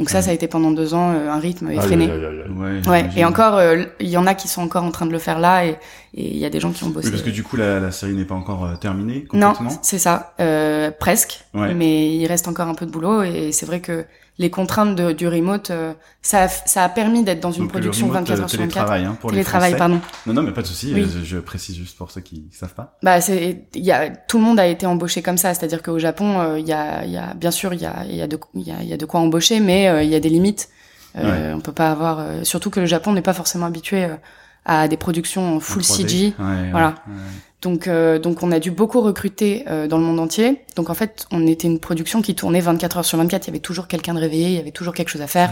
[0.00, 2.08] Donc ça, ça a été pendant deux ans euh, un rythme effréné.
[2.08, 2.80] Ouais.
[2.88, 5.20] Ouais, et encore, euh, il y en a qui sont encore en train de le
[5.20, 5.76] faire là, et
[6.16, 7.06] et il y a des gens qui ont bossé.
[7.06, 9.78] Oui, parce que du coup la, la série n'est pas encore euh, terminée Non, complètement.
[9.82, 11.44] c'est ça, euh, presque.
[11.54, 11.74] Ouais.
[11.74, 14.04] Mais il reste encore un peu de boulot et c'est vrai que
[14.38, 17.70] les contraintes de, du remote, euh, ça, a, ça a permis d'être dans une Donc,
[17.70, 18.72] production remote, 24 euh, heures sur 24.
[18.74, 20.00] télétravail hein, pour Télétravail, les pardon.
[20.26, 20.92] Non, non, mais pas de souci.
[20.92, 21.02] Oui.
[21.02, 22.98] euh, Je, je précise juste pour ceux qui savent pas.
[23.02, 25.54] Bah, c'est, il y a, tout le monde a été embauché comme ça.
[25.54, 28.04] C'est-à-dire qu'au Japon, euh, il y a, il y a, bien sûr, il y a,
[28.08, 30.02] il y a de, il y a, il y a de quoi embaucher, mais euh,
[30.02, 30.68] il y a des limites.
[31.16, 34.16] Euh, On peut pas avoir, euh, surtout que le Japon n'est pas forcément habitué euh,
[34.64, 36.08] à des productions en full En 3D.
[36.08, 36.34] CG.
[36.38, 36.88] Ouais, Voilà.
[37.06, 37.14] ouais.
[37.62, 40.60] Donc, euh, donc on a dû beaucoup recruter euh, dans le monde entier.
[40.76, 43.44] Donc en fait, on était une production qui tournait 24 heures sur 24.
[43.44, 45.50] Il y avait toujours quelqu'un de réveillé, il y avait toujours quelque chose à faire.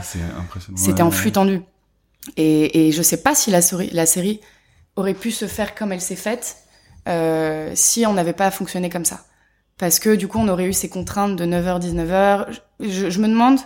[0.76, 1.62] C'était en flux tendu.
[2.36, 4.40] Et, et je sais pas si la, série- la série
[4.96, 6.56] aurait pu se faire comme elle s'est faite
[7.08, 9.20] euh, si on n'avait pas fonctionné comme ça.
[9.78, 12.46] Parce que du coup, on aurait eu ces contraintes de 9h, 19h.
[12.80, 13.58] Je, je- je me demande,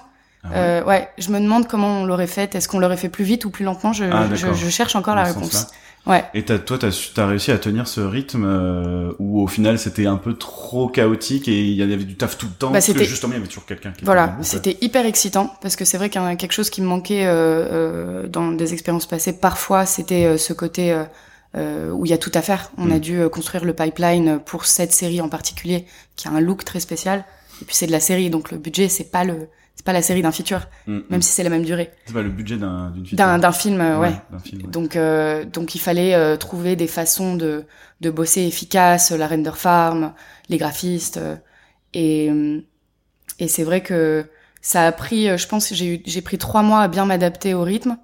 [0.44, 0.54] Ah ouais.
[0.56, 2.54] euh, ouais, je me demande comment on l'aurait fait.
[2.54, 5.14] Est-ce qu'on l'aurait fait plus vite ou plus lentement je, Ah, je, je cherche encore
[5.14, 5.66] la Dans réponse.
[6.06, 6.24] Ouais.
[6.34, 10.06] Et t'as, toi, t'as, t'as réussi à tenir ce rythme euh, où au final c'était
[10.06, 12.92] un peu trop chaotique et il y avait du taf tout le temps Bah, parce
[12.92, 15.96] que justement il y avait toujours quelqu'un qui Voilà, c'était hyper excitant parce que c'est
[15.98, 19.32] vrai qu'il y a quelque chose qui me manquait euh, euh, dans des expériences passées.
[19.36, 21.02] Parfois, c'était euh, ce côté euh,
[21.56, 22.70] euh, où il y a tout à faire.
[22.78, 22.92] On Mm.
[22.92, 26.64] a dû euh, construire le pipeline pour cette série en particulier, qui a un look
[26.64, 27.24] très spécial.
[27.62, 30.02] Et puis c'est de la série, donc le budget c'est pas le c'est pas la
[30.02, 31.22] série d'un feature, Mm, même mm.
[31.22, 33.16] si c'est la même durée c'est pas le budget d'un, d'une feature.
[33.18, 34.12] d'un d'un film, euh, ouais.
[34.32, 34.62] d'un film.
[34.62, 34.68] ouais.
[34.70, 37.64] Donc, euh, donc il fallait euh, trouver des façons de,
[38.00, 40.12] de bosser efficace, la render farm,
[40.48, 41.18] les graphistes.
[41.18, 41.36] euh,
[41.94, 42.60] et euh,
[43.38, 44.24] et c'est vrai que
[44.62, 47.62] ça a pris, je pense, j'ai eu, j'ai pris trois mois à bien m'adapter au
[47.62, 47.98] rythme.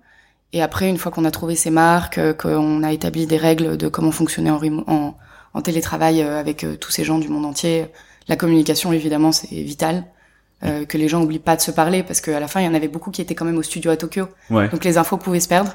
[0.53, 3.89] Et après, une fois qu'on a trouvé ses marques, qu'on a établi des règles de
[3.89, 5.17] comment fonctionner en, en,
[5.55, 7.87] en télétravail avec tous ces gens du monde entier,
[8.29, 10.05] la communication évidemment c'est vital.
[10.65, 12.69] Euh, que les gens oublient pas de se parler parce qu'à la fin il y
[12.69, 14.69] en avait beaucoup qui étaient quand même au studio à Tokyo Ouais.
[14.69, 15.75] donc les infos pouvaient se perdre.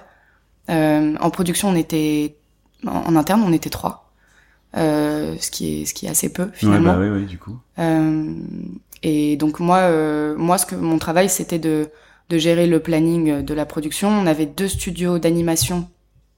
[0.70, 2.38] Euh, en production, on était
[2.86, 4.12] en, en interne, on était trois.
[4.78, 6.92] euh, ce qui est ce qui est assez peu finalement.
[6.98, 7.58] Ouais, bah oui, oui, du coup.
[7.80, 8.34] Euh,
[9.04, 11.90] et donc moi, euh, moi, ce que mon travail, c'était de
[12.30, 14.10] de gérer le planning de la production.
[14.10, 15.90] On avait deux studios d'animation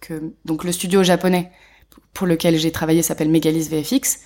[0.02, 1.52] que donc le studio japonais
[2.14, 4.20] pour lequel j'ai travaillé s'appelle Megalis VFX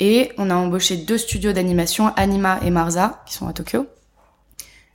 [0.00, 3.86] et on a embauché deux studios d'animation Anima et Marza qui sont à Tokyo.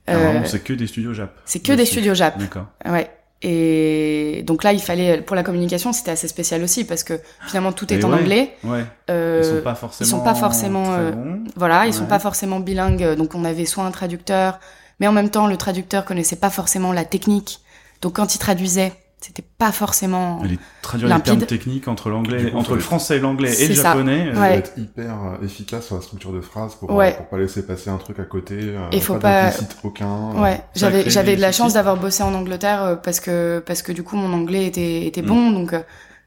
[0.10, 1.32] Euh, c'est que des studios Jap.
[1.46, 2.38] C'est que des studios Jap.
[2.38, 2.66] D'accord.
[2.86, 3.10] Ouais.
[3.42, 7.72] Et donc là, il fallait pour la communication, c'était assez spécial aussi parce que finalement
[7.72, 8.56] tout est Et en ouais, anglais.
[8.64, 8.84] Ouais.
[9.10, 10.08] Euh, Ils sont pas forcément.
[10.08, 11.12] ils sont pas forcément, euh.
[11.56, 14.60] Voilà, ils sont pas forcément bilingues, donc on avait soit un traducteur,
[15.00, 17.60] mais en même temps le traducteur connaissait pas forcément la technique.
[18.02, 20.40] Donc quand il traduisait, c'était pas forcément.
[20.42, 21.26] Mais les traduire Limpide.
[21.34, 23.82] les termes techniques entre l'anglais, entre le français et l'anglais et le ça.
[23.84, 24.28] japonais.
[24.28, 24.58] euh, Faut Ouais.
[24.58, 27.14] être hyper euh, efficace sur la structure de phrase pour, Ouais.
[27.14, 28.76] euh, pour pas laisser passer un truc à côté.
[28.92, 30.32] Et faut pas pas- aucun.
[30.42, 33.92] Ouais, ça j'avais j'avais de la chance d'avoir bossé en Angleterre parce que parce que
[33.92, 35.26] du coup mon anglais était était Mm.
[35.26, 35.74] bon, donc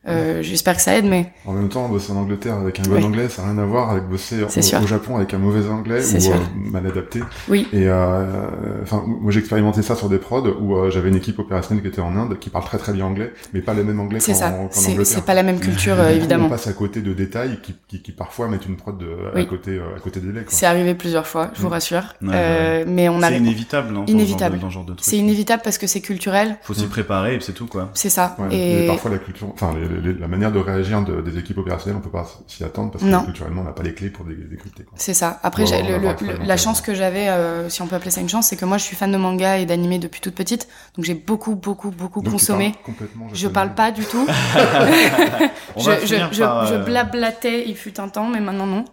[0.08, 2.96] euh, j'espère que ça aide, mais En même temps, bosser en Angleterre avec un bon
[2.96, 3.04] Oui.
[3.04, 6.02] anglais, ça n'a rien à voir avec bosser C'est au, Japon avec un mauvais anglais
[6.02, 7.20] C'est ou euh, mal adapté.
[7.48, 8.48] oui, Et euh,
[8.82, 11.88] enfin, moi j'ai expérimenté ça sur des prods où euh, j'avais une équipe opérationnelle qui
[11.88, 14.32] était en Inde, qui parle très très bien anglais, mais pas le même anglais c'est
[14.32, 15.06] qu'en C'est Angleterre.
[15.06, 16.46] c'est pas la même culture euh, évidemment.
[16.46, 19.06] On passe à côté de détails qui, qui, qui parfois mettent une prod de,
[19.38, 20.44] à côté euh, à côté des laits.
[20.46, 20.52] quoi.
[20.54, 21.72] C'est arrivé plusieurs fois, je vous Mm.
[21.72, 22.02] rassure.
[22.22, 24.58] Ouais, Euh, mais on C'est a inévitable, non, Inévitable.
[24.58, 25.04] Dans ce genre de, dans ce genre de truc.
[25.04, 26.88] c'est inévitable parce que c'est culturel, Faut s'y Mm.
[26.88, 27.90] préparer et c'est tout, quoi.
[27.94, 28.36] c'est ça.
[28.50, 31.98] Et parfois la culture, enfin les- les- la manière de réagir de- des équipes opérationnelles,
[31.98, 33.24] on peut pas s'y attendre parce que Non.
[33.24, 34.84] culturellement on n'a pas les clés pour dé- décrypter.
[34.96, 35.38] C'est ça.
[35.42, 38.28] Après, Ouais, le- le- la chance que j'avais, euh, si on peut appeler ça une
[38.28, 41.04] chance, c'est que moi, je suis fan de manga et d'anime depuis toute petite, donc
[41.04, 42.74] j'ai beaucoup, beaucoup, beaucoup Donc, consommé.
[42.84, 44.26] complètement Je parle pas du tout.
[45.76, 48.84] On je, je, je, par, je euh, blablatais, il fut un temps, mais maintenant non.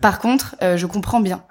[0.00, 1.42] Par contre, euh, je comprends bien.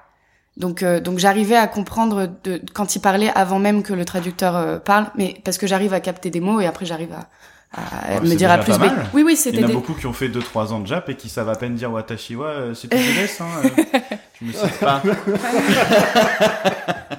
[0.57, 4.55] Donc, euh, donc j'arrivais à comprendre de, quand il parlait avant même que le traducteur
[4.55, 7.27] euh, parle, mais parce que j'arrive à capter des mots et après j'arrive à,
[7.73, 8.79] à Ouais, me dire à déjà plus.
[8.79, 9.03] pas mais-.
[9.13, 9.73] Oui, oui, Il c'était y en a des...
[9.73, 12.45] beaucoup qui ont fait 2-3 ans de Jap et qui savent à peine dire Watashiwa,
[12.47, 13.45] euh, c'est tout hein.
[13.65, 13.69] euh,
[14.41, 15.01] je me cite pas.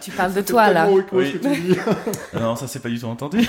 [0.01, 0.89] Tu parles de toi là.
[1.13, 1.35] Oui.
[2.39, 3.47] Non, ça c'est pas du tout entendu.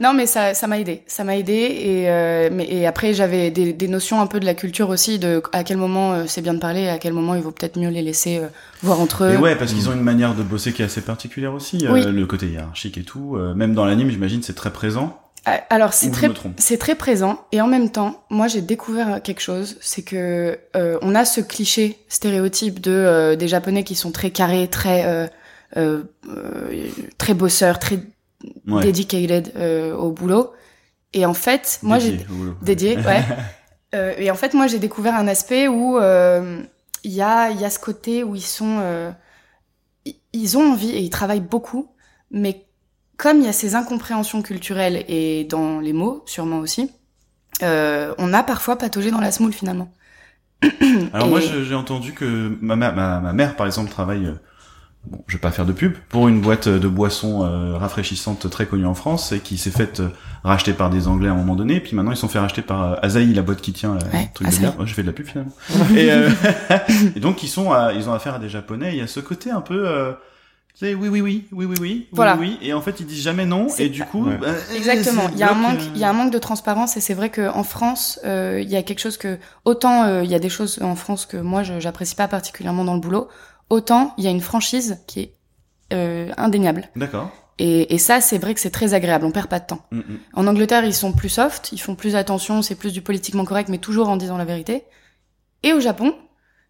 [0.00, 1.02] Non, mais ça, ça m'a aidé.
[1.06, 4.44] Ça m'a aidé et euh, mais et après j'avais des, des notions un peu de
[4.46, 7.12] la culture aussi, de à quel moment euh, c'est bien de parler, et à quel
[7.12, 8.46] moment il vaut peut-être mieux les laisser euh,
[8.82, 9.34] voir entre eux.
[9.34, 11.86] Et ouais, parce qu'ils ont une manière de bosser qui est assez particulière aussi.
[11.86, 12.02] euh, Oui.
[12.04, 13.36] le côté hiérarchique et tout.
[13.36, 15.16] euh, même dans l'anime, j'imagine, c'est très présent.
[15.44, 19.40] Ah, Alors c'est très c'est très présent et en même temps, moi j'ai découvert quelque
[19.40, 24.10] chose, c'est que euh, on a ce cliché stéréotype de euh, des japonais qui sont
[24.12, 25.26] très carrés, très euh,
[25.76, 27.98] euh, euh, très bosseurs, très
[28.68, 28.82] Ouais.
[28.84, 30.52] dedicated euh, au boulot.
[31.12, 32.24] Et en fait, moi j'ai
[32.62, 33.24] Dédié ouais.
[33.96, 36.62] Euh, et en fait, moi, j'ai découvert un aspect où euh,
[37.02, 39.10] il y a il y a ce côté où ils sont euh,
[40.32, 41.88] ils ont envie et ils travaillent beaucoup,
[42.30, 42.66] mais
[43.18, 46.90] comme il y a ces incompréhensions culturelles et dans les mots, sûrement aussi,
[47.62, 49.92] euh, on a parfois pataugé dans la semoule finalement.
[51.12, 54.24] Alors Et- moi, j'ai entendu que ma, ma, ma, mère, par exemple, travaille.
[54.26, 54.34] euh,
[55.06, 58.66] Bon, je vais pas faire de pub pour une boîte de boissons euh, rafraîchissantes très
[58.66, 60.08] connue en France et qui s'est faite euh,
[60.42, 61.76] racheter par des Anglais à un moment donné.
[61.76, 64.00] Et puis maintenant, ils sont fait racheter par euh, Asahi, la boîte qui tient là,
[64.12, 64.66] Ouais, truc de.
[64.66, 65.52] Ouais, je fais de la pub finalement.
[65.96, 66.28] et, euh,
[67.16, 68.90] et donc ils sont, à- ils ont affaire à des Japonais.
[68.92, 69.86] Il y a ce côté un peu.
[70.78, 72.36] Tu sais, oui, oui, oui, oui, oui, oui, Voilà.
[72.38, 74.38] oui, oui, et en fait ils disent jamais non, et du coup, Ouais.
[74.38, 75.28] bah, Exactement.
[75.32, 77.14] Il y a un manque, euh, il y a un manque de transparence et c'est
[77.14, 80.38] vrai qu'en France, euh, il y a quelque chose que autant euh, il y a
[80.38, 83.26] des choses en France que moi je j'apprécie pas particulièrement dans le boulot,
[83.70, 85.32] autant il y a une franchise qui est
[85.92, 86.88] euh, indéniable.
[86.94, 87.30] D'accord.
[87.58, 89.24] Et, et ça, c'est vrai que c'est très agréable.
[89.24, 89.84] On perd pas de temps.
[89.90, 90.18] Mm, mm.
[90.34, 93.68] En Angleterre, ils sont plus soft, ils font plus attention, c'est plus du politiquement correct,
[93.68, 94.84] mais toujours en disant la vérité.
[95.64, 96.14] Et au Japon,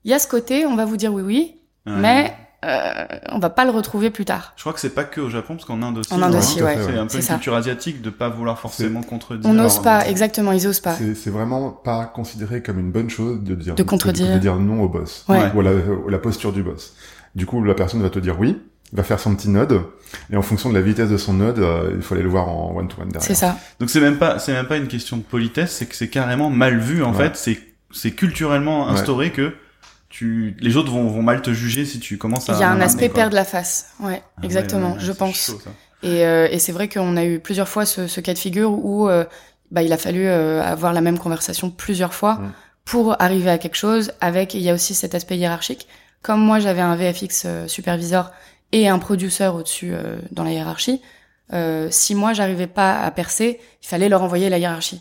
[0.05, 1.55] il y a ce côté, on va vous dire oui, oui,
[1.87, 1.93] Ouais.
[2.01, 4.53] mais euh, on va pas le retrouver plus tard.
[4.57, 6.13] Je crois que c'est pas que au Japon, parce qu'en Inde aussi.
[6.13, 6.77] En Inde aussi, ouais.
[6.77, 7.35] fait, C'est un peu une ça.
[7.35, 9.49] culture asiatique de pas vouloir forcément contredire.
[9.49, 10.97] On n'ose pas, Euh, exactement, ils osent pas.
[11.15, 14.35] C'est vraiment pas considéré comme une bonne chose de dire De contredire.
[14.35, 15.51] de, dire non au boss Ouais.
[15.55, 16.95] ou à la, ou à la posture du boss.
[17.35, 18.61] Du coup, la personne va te dire oui,
[18.93, 19.83] va faire son petit node
[20.33, 22.49] et en fonction de la vitesse de son node, euh, il faut aller le voir
[22.49, 23.23] en one to one derrière.
[23.23, 23.57] C'est ça.
[23.79, 26.49] Donc c'est même pas, c'est même pas une question de politesse, c'est que c'est carrément
[26.51, 27.27] mal vu en Ouais.
[27.29, 27.37] fait.
[27.37, 27.59] C'est,
[27.93, 28.93] c'est culturellement Ouais.
[28.93, 29.53] instauré que
[30.19, 32.55] tu, les autres vont, vont mal te juger si tu commences à.
[32.55, 33.91] Il y a un aspect perdre la face.
[34.01, 35.37] Ouais, Ah exactement, ouais, ouais, je pense.
[35.47, 35.61] chaud.
[36.03, 38.71] Et, euh, et c'est vrai qu'on a eu plusieurs fois ce, ce cas de figure
[38.73, 39.25] où euh,
[39.71, 42.53] bah, il a fallu euh, avoir la même conversation plusieurs fois Mm.
[42.85, 44.13] pour arriver à quelque chose.
[44.21, 45.87] Avec, il y a aussi cet aspect hiérarchique.
[46.23, 48.33] Comme moi, j'avais un VFX euh, superviseur
[48.73, 51.01] et un producteur au-dessus euh, dans la hiérarchie.
[51.53, 55.01] Euh, si moi, j'arrivais pas à percer, il fallait leur envoyer la hiérarchie.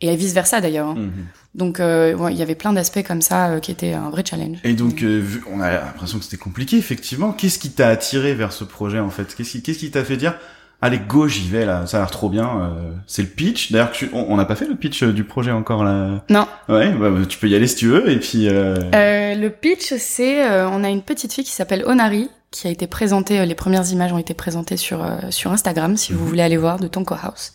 [0.00, 0.88] Et vice versa d'ailleurs.
[0.88, 0.94] hein.
[0.96, 1.26] Mhm.
[1.54, 4.22] Donc, euh, ouais, il y avait plein d'aspects comme ça euh, qui étaient un vrai
[4.24, 4.58] challenge.
[4.62, 7.32] Et donc, euh, vu, on a l'impression que c'était compliqué, effectivement.
[7.32, 9.34] Qu'est-ce qui t'a attiré vers ce projet, en fait?
[9.34, 10.34] Qu'est-ce qui, qu'est-ce qui t'a fait dire
[10.80, 12.46] Allez, go, j'y vais là, ça a l'air trop bien.
[12.46, 13.72] Euh, c'est le pitch.
[13.72, 16.22] D'ailleurs, on n'a pas fait le pitch du projet encore là?
[16.30, 16.46] Non.
[16.68, 18.08] Ouais, bah, tu peux y aller si tu veux.
[18.08, 18.48] Et puis.
[18.48, 18.76] Euh...
[18.94, 22.86] Euh, le pitch, c'est on a une petite fille qui s'appelle Onari, qui a été
[22.86, 23.44] présentée.
[23.44, 26.28] les premières images ont été présentées sur sur Instagram, si vous mhm.
[26.28, 27.54] voulez aller voir, de Tonko House.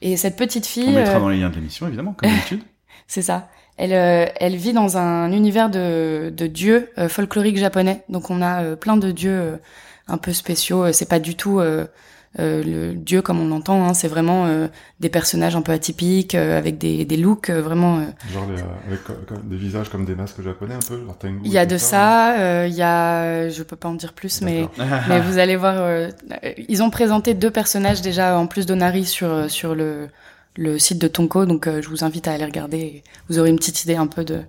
[0.00, 0.88] Et cette petite fille.
[0.88, 2.62] On mettra dans les liens de l'émission, évidemment, comme d'habitude.
[3.06, 3.48] c'est ça.
[3.76, 8.02] Elle, elle vit dans un univers de, de dieux folkloriques japonais.
[8.08, 9.60] Donc on a plein de dieux
[10.08, 10.92] un peu spéciaux.
[10.92, 11.86] C'est pas du tout euh,
[12.38, 14.68] le dieu comme on l'entend, hein, c'est vraiment euh,
[15.00, 18.00] des personnages un peu atypiques, euh, avec des, des looks vraiment...
[18.32, 18.46] Genre
[18.86, 19.00] avec
[19.44, 21.00] des visages comme des masques japonais un peu
[21.44, 23.48] Il y a de ça, il y a...
[23.48, 24.68] Je peux pas en dire plus, mais,
[25.08, 26.08] mais vous allez voir...
[26.68, 30.08] ils ont présenté deux personnages déjà en plus d'Onari sur, sur le,
[30.56, 33.02] le site de Tonko, donc je vous invite à aller regarder.
[33.28, 34.42] Vous aurez une petite idée un peu de, de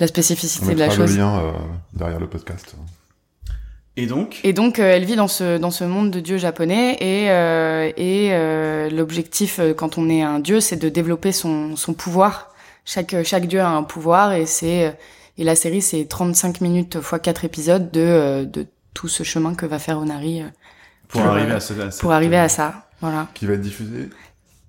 [0.00, 1.12] la spécificité de la chose.
[1.12, 1.54] le lien
[1.92, 2.76] derrière le podcast.
[3.96, 6.96] Et donc Et donc, euh, elle vit dans ce dans ce monde de dieux japonais
[7.00, 11.94] et euh, et euh, l'objectif quand on est un dieu, c'est de développer son son
[11.94, 12.54] pouvoir.
[12.84, 14.96] Chaque chaque dieu a un pouvoir et c'est
[15.38, 19.66] et la série c'est 35 minutes fois 4 épisodes de de tout ce chemin que
[19.66, 20.42] va faire Onari
[21.08, 21.58] pour, arriver à,
[22.00, 22.88] pour arriver à ça.
[23.00, 23.28] Voilà.
[23.34, 24.10] Qui va être diffusé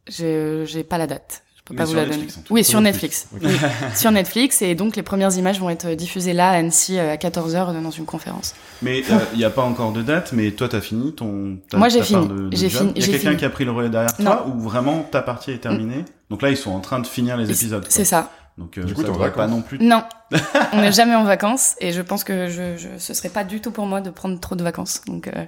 [0.09, 1.43] Je j'ai pas la date
[1.75, 2.27] pas vous la donner.
[2.49, 3.27] Oui, sur Netflix.
[3.95, 7.15] sur Netflix, et donc les premières images vont être diffusées là à Annecy euh, à
[7.15, 8.55] 14h dans une conférence.
[8.81, 11.57] Mais euh, il n'y a pas encore de date, mais toi t'as fini ton.
[11.73, 12.27] Moi j'ai fini.
[12.51, 12.93] J'ai fini.
[12.95, 15.51] Il y a quelqu'un qui a pris le relais derrière toi ou vraiment ta partie
[15.51, 16.05] est terminée.
[16.29, 17.85] Donc là ils sont en train de finir les épisodes.
[17.89, 18.31] C'est ça.
[18.57, 19.77] Donc euh, du coup, ça devrait pas non plus.
[19.79, 20.03] Non,
[20.73, 23.61] on n'est jamais en vacances et je pense que je, je, ce serait pas du
[23.61, 25.01] tout pour moi de prendre trop de vacances.
[25.05, 25.45] Donc euh,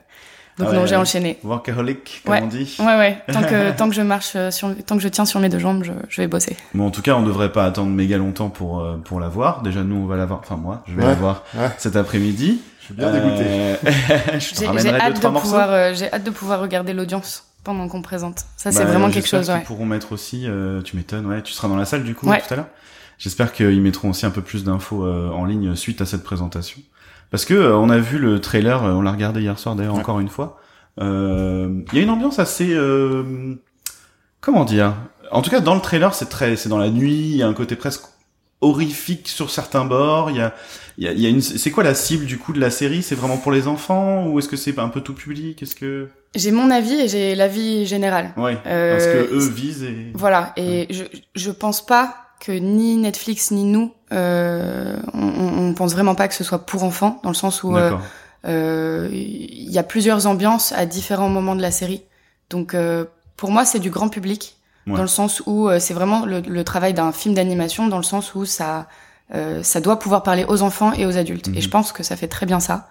[0.60, 1.40] donc ah non, j'ai enchaîné.
[1.42, 2.42] Workaholic, comme ouais.
[2.44, 2.76] on dit.
[2.80, 3.18] Ouais, ouais.
[3.32, 5.58] Tant que, tant que je marche euh, sur, tant que je tiens sur mes deux
[5.58, 6.58] jambes, je, je vais bosser.
[6.74, 9.62] Bon, en tout cas, on devrait pas attendre méga longtemps pour, euh, pour la voir.
[9.62, 10.42] Déjà, nous, on va la voir.
[10.44, 11.46] Enfin, moi, je vais la voir
[11.78, 12.60] cet après-midi.
[12.82, 13.46] Je suis bien dégoûté.
[13.46, 13.76] Euh...
[14.40, 18.40] j'ai hâte, de pouvoir, euh, j'ai hâte de pouvoir regarder l'audience pendant qu'on présente.
[18.58, 19.60] Ça, c'est bah, vraiment quelque chose, ouais.
[19.60, 20.46] Ils pourront mettre aussi,
[20.84, 21.42] tu m'étonnes, ouais.
[21.42, 22.68] Tu seras dans la salle, du coup, tout à l'heure.
[23.18, 26.82] J'espère qu'ils mettront aussi un peu plus d'infos en ligne suite à cette présentation.
[27.32, 30.30] Parce que on a vu le trailer, on l'a regardé hier soir d'ailleurs encore une
[30.30, 30.60] fois.
[31.00, 33.56] Euh, il y a une ambiance assez, euh,
[34.42, 34.94] comment dire?
[35.32, 37.30] En tout cas, dans le trailer, c'est très, c'est dans la nuit.
[37.32, 38.04] Il y a un côté presque
[38.62, 40.32] horrifique sur certains bords.
[40.32, 40.54] Il y a,
[40.98, 41.42] il y a, il y a une.
[41.42, 43.04] C'est quoi la cible du coup de la série?
[43.04, 45.62] C'est vraiment pour les enfants ou est-ce que c'est un peu tout public?
[45.62, 48.34] Est-ce que J'ai mon avis et j'ai l'avis général.
[48.38, 48.58] Ouais.
[48.66, 50.12] Euh, parce que eux visent et.
[50.16, 50.54] Voilà.
[50.58, 51.04] Et je
[51.36, 56.34] je pense pas que ni Netflix ni nous, euh, on, on, pense vraiment pas que
[56.34, 57.92] ce soit pour enfants, dans le sens où euh,
[58.46, 62.04] euh, il y a plusieurs ambiances à différents moments de la série.
[62.50, 64.56] Donc euh, pour moi, c'est du grand public
[64.88, 68.34] dans le sens où euh, c'est vraiment le, travail d'un film d'animation dans le sens
[68.34, 68.88] où ça
[69.62, 71.50] ça doit pouvoir parler aux enfants et aux adultes.
[71.50, 71.62] Et mhm.
[71.62, 72.90] je pense que ça fait très bien ça.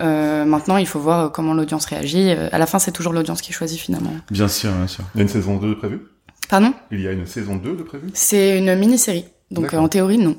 [0.00, 2.30] maintenant, il faut voir comment l'audience réagit.
[2.30, 4.12] À la fin, c'est toujours l'audience qui choisit finalement.
[4.30, 5.04] Bien sûr, bien sûr.
[5.14, 6.00] Il y a une saison 2 de prévue?
[6.48, 9.24] Pardon Il y a une saison 2 de prévue C'est une mini-série.
[9.50, 10.36] Donc en théorie, non.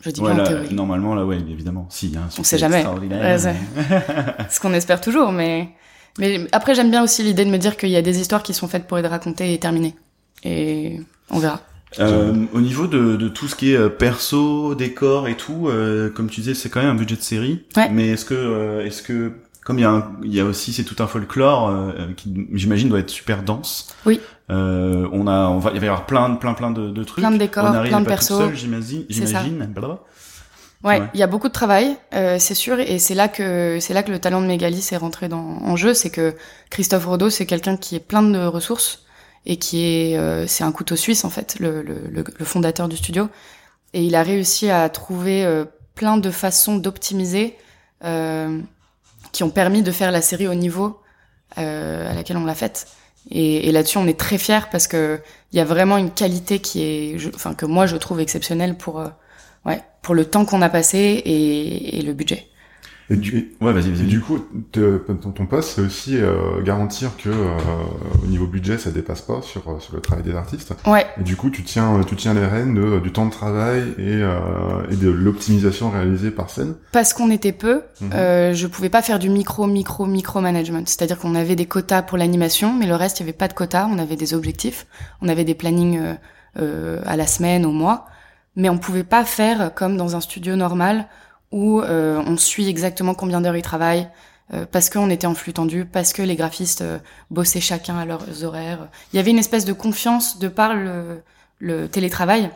[0.00, 0.74] Je dis bien en théorie.
[0.74, 1.86] Normalement, là, ouais, évidemment.
[1.90, 2.84] Si, hein, On sait jamais.
[4.50, 5.68] Ce qu'on espère toujours, mais,
[6.18, 8.52] mais après, j'aime bien aussi l'idée de me dire qu'il y a des histoires qui
[8.52, 9.94] sont faites pour être racontées et terminées.
[10.44, 11.60] Et on verra.
[12.00, 16.10] Euh, au niveau de, de, tout ce qui est euh, perso, décor et tout, euh,
[16.10, 17.64] comme tu disais, c'est quand même un budget de série.
[17.76, 17.90] Ouais.
[17.90, 19.32] Mais est-ce que, euh, est-ce que
[19.64, 22.88] comme il y a, il y a aussi c'est tout un folklore euh, qui j'imagine
[22.88, 23.94] doit être super dense.
[24.06, 24.20] Oui.
[24.50, 27.22] Euh, on a, on va, il va y avoir plein, plein, plein de, de trucs.
[27.22, 28.52] Plein de décors, plein de persos.
[28.54, 29.72] J'imagine, j'imagine.
[30.84, 33.94] Ouais, il y a beaucoup de travail, euh, c'est sûr, et c'est là que c'est
[33.94, 36.34] là que le talent de Mégalis est rentré dans, en jeu, c'est que
[36.70, 39.04] Christophe Rodeau, c'est quelqu'un qui est plein de ressources
[39.46, 42.96] et qui est, euh, c'est un couteau suisse en fait, le, le, le, fondateur du
[42.96, 43.28] studio,
[43.94, 47.56] et il a réussi à trouver euh, plein de façons d'optimiser
[48.04, 48.58] euh,
[49.32, 51.00] qui ont permis de faire la série au niveau
[51.58, 52.86] euh, à laquelle on l'a faite.
[53.30, 55.20] Et, et là-dessus, on est très fiers parce que
[55.52, 59.00] il y a vraiment une qualité qui est, enfin que moi je trouve exceptionnelle pour,
[59.00, 59.08] euh,
[59.64, 62.48] ouais, pour le temps qu'on a passé et, et le budget.
[63.12, 64.06] Et du, ouais, vas-y, vas-y.
[64.06, 64.38] Du coup,
[64.72, 67.58] ton, poste, c'est aussi euh, garantir que euh,
[68.24, 70.72] au niveau budget, ça dépasse pas sur, euh, sur le travail des artistes.
[70.86, 71.04] Ouais.
[71.20, 74.20] Et du coup, tu tiens, tu tiens les rênes de, du temps de travail et,
[74.90, 76.74] et de l'optimisation réalisée par scène.
[76.92, 78.54] Parce qu'on était peu, mhm.
[78.54, 80.88] je pouvais pas faire du micro, micro, micro management.
[80.88, 83.52] C'est-à-dire qu'on avait des quotas pour l'animation, mais le reste, il y avait pas de
[83.52, 83.88] quotas.
[83.90, 84.86] On avait des objectifs,
[85.20, 86.00] on avait des plannings
[86.56, 88.06] à la semaine, au mois,
[88.56, 91.08] mais on pouvait pas faire comme dans un studio normal
[91.52, 94.08] où euh, on suit exactement combien d'heures ils travaillent,
[94.52, 96.98] euh, parce qu'on était en flux tendu, parce que les graphistes euh,
[97.30, 98.88] bossaient chacun à leurs horaires.
[99.12, 101.22] Il y avait une espèce de confiance de par le,
[101.58, 102.50] le télétravail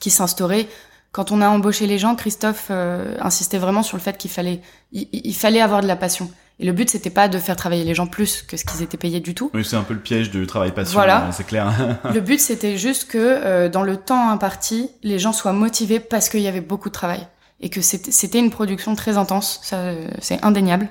[0.00, 0.68] qui s'instaurait.
[1.12, 4.60] Quand on a embauché les gens, Christophe insistait vraiment sur le fait qu'il fallait,
[4.92, 6.30] il, fallait avoir de la passion.
[6.60, 8.96] Et le but, c'était pas de faire travailler les gens plus que ce qu'ils étaient
[8.96, 9.50] payés du tout.
[9.54, 11.30] Oui, c'est un peu le piège du travail passion, Voilà.
[11.32, 11.72] c'est clair.
[12.12, 16.28] Le but, c'était juste que euh, dans le temps imparti, les gens soient motivés parce
[16.28, 17.26] qu'il y avait beaucoup de travail
[17.60, 19.60] et que c'était une production très intense.
[19.62, 20.88] Ça, c'est indéniable.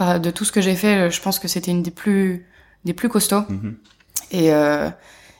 [0.00, 2.46] De tout ce que j'ai fait, je pense que c'était une des plus
[2.84, 3.44] des plus costauds.
[3.48, 3.76] Mhm.
[4.30, 4.90] Et euh,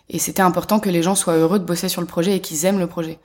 [0.08, 2.64] et c'était important que les gens soient heureux de bosser sur le projet et qu'ils
[2.66, 3.18] aiment le projet.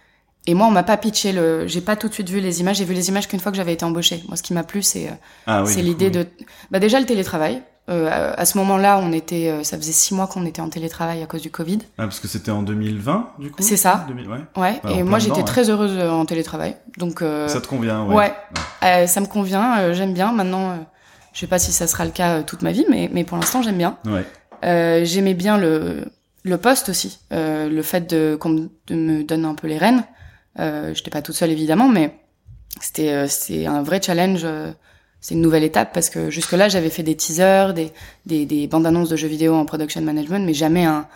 [0.45, 1.67] Et moi, on m'a pas pitché le.
[1.67, 2.77] J'ai pas tout de suite vu les images.
[2.77, 4.23] J'ai vu les images qu'une fois que j'avais été embauchée.
[4.27, 5.13] Moi, ce qui m'a plu, c'est euh,
[5.45, 6.12] Ah oui, c'est l'idée oui.
[6.12, 6.27] de.
[6.71, 7.62] Bah déjà le télétravail.
[7.89, 9.47] Euh, à, ce moment-là, on était.
[9.50, 11.80] euh, ça faisait six mois qu'on était en télétravail à cause du Covid.
[11.97, 14.04] Ah, parce que c'était en 2020, du coup C'est ça.
[14.10, 14.38] 2000, ouais.
[14.58, 14.80] Ouais.
[14.84, 15.43] en et moi, j'étais ouais.
[15.43, 16.76] très heureuse euh, en télétravail.
[16.97, 17.21] Donc.
[17.21, 18.15] euh, Ça te convient, ouais.
[18.15, 18.34] ouais.
[18.84, 19.80] euh, ça me convient.
[19.80, 20.34] euh, j'aime bien.
[20.34, 20.86] Maintenant,
[21.32, 23.62] je sais pas si ça sera le cas toute ma vie, mais mais pour l'instant,
[23.62, 23.97] j'aime bien.
[24.06, 24.26] Ouais.
[24.65, 26.06] Euh, J'aimais bien le
[26.43, 28.50] le poste aussi, euh, le fait de qu'on
[28.89, 30.04] me, donne un peu les rênes.
[30.60, 32.17] Euh, J'étais pas toute seule évidemment, mais
[32.82, 34.45] c'était euh, c'est un vrai challenge.
[35.21, 37.91] C'est une nouvelle étape parce que jusque là j'avais fait des teasers, des
[38.25, 41.08] des, des bandes annonces de jeux vidéo en production management, mais jamais un,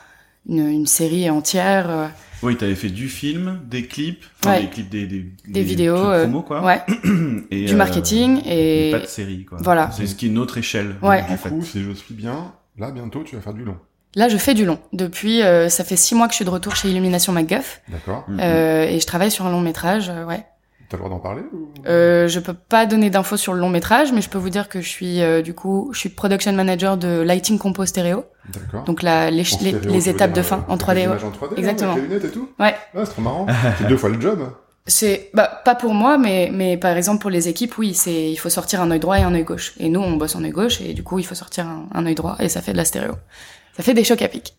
[0.50, 1.90] une, une série entière.
[1.90, 2.08] euh,
[2.44, 4.62] Oui, t'avais fait du film, des clips, enfin, Ouais.
[4.62, 6.64] des clips, des, des, Des vidéos, euh, promo, quoi.
[6.64, 6.82] ouais,
[7.52, 9.60] Et, du euh, marketing et pas de série, quoi.
[9.62, 9.92] voilà.
[9.92, 10.96] C'est ce qui est une autre échelle.
[11.02, 11.24] Ouais.
[11.30, 11.50] en Du fait.
[11.50, 13.78] coup, si je suis bien, là, bientôt, tu vas faire du long.
[14.16, 14.80] là je fais du long.
[14.94, 18.26] Depuis euh, ça fait six mois que je suis de retour chez Illumination MacGuff D'accord
[18.40, 20.10] euh, et je travaille sur un long métrage.
[20.10, 20.44] euh, ouais.
[20.92, 21.70] T'as le droit d'en parler ou...
[21.88, 24.68] Euh, je peux pas donner d'infos sur le long métrage, mais je peux vous dire
[24.68, 28.84] que je suis euh, du coup, je suis production manager de Lighting Compo Stéréo, D'accord.
[28.84, 30.96] donc la, les, étapes de fin euh, en des 3D.
[30.96, 31.04] ouais.
[31.04, 31.92] images en 3D, Exactement.
[31.94, 32.76] Avec les lunettes et tout Ouais.
[32.94, 33.48] Ah, c'est trop marrant.
[33.78, 34.52] c'est deux fois le job.
[34.86, 38.36] C'est bah pas pour moi, mais mais par exemple pour les équipes, oui, c'est il
[38.36, 39.74] faut sortir un œil droit et un œil gauche.
[39.80, 42.06] Et nous, on bosse en œil gauche, et du coup, il faut sortir un, un
[42.06, 43.14] œil droit, et ça fait de la stéréo.
[43.78, 44.56] Ça fait des chocs à pic.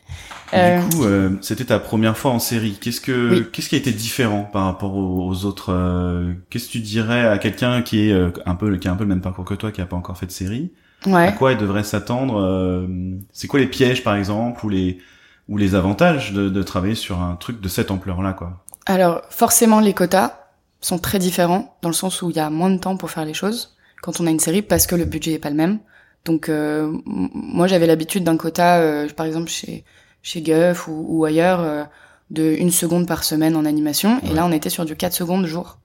[0.54, 2.76] Euh, Du coup, euh, c'était ta première fois en série.
[2.80, 3.46] Qu'est-ce que, Oui.
[3.52, 7.26] qu'est-ce qui a été différent par rapport aux, aux autres euh, Qu'est-ce que tu dirais
[7.26, 9.54] à quelqu'un qui est euh, un peu, qui a un peu le même parcours que
[9.54, 10.72] toi, qui a pas encore fait de série?
[11.06, 11.34] À ouais.
[11.36, 12.86] quoi il devrait s'attendre euh,
[13.32, 14.98] C'est quoi les pièges, par exemple, ou les
[15.48, 18.64] ou les avantages de, de travailler sur un truc de cette ampleur-là, quoi?
[18.86, 20.38] Alors forcément, les quotas
[20.80, 23.24] sont très différents dans le sens où il y a moins de temps pour faire
[23.24, 25.78] les choses quand on a une série parce que le budget est pas le même.
[26.24, 29.84] Donc euh, moi j'avais l'habitude d'un quota, euh, par exemple chez
[30.22, 31.84] chez Guff ou, ou ailleurs, euh,
[32.30, 34.20] de une seconde par semaine en animation.
[34.30, 35.78] Et là on était sur du 4 secondes jour.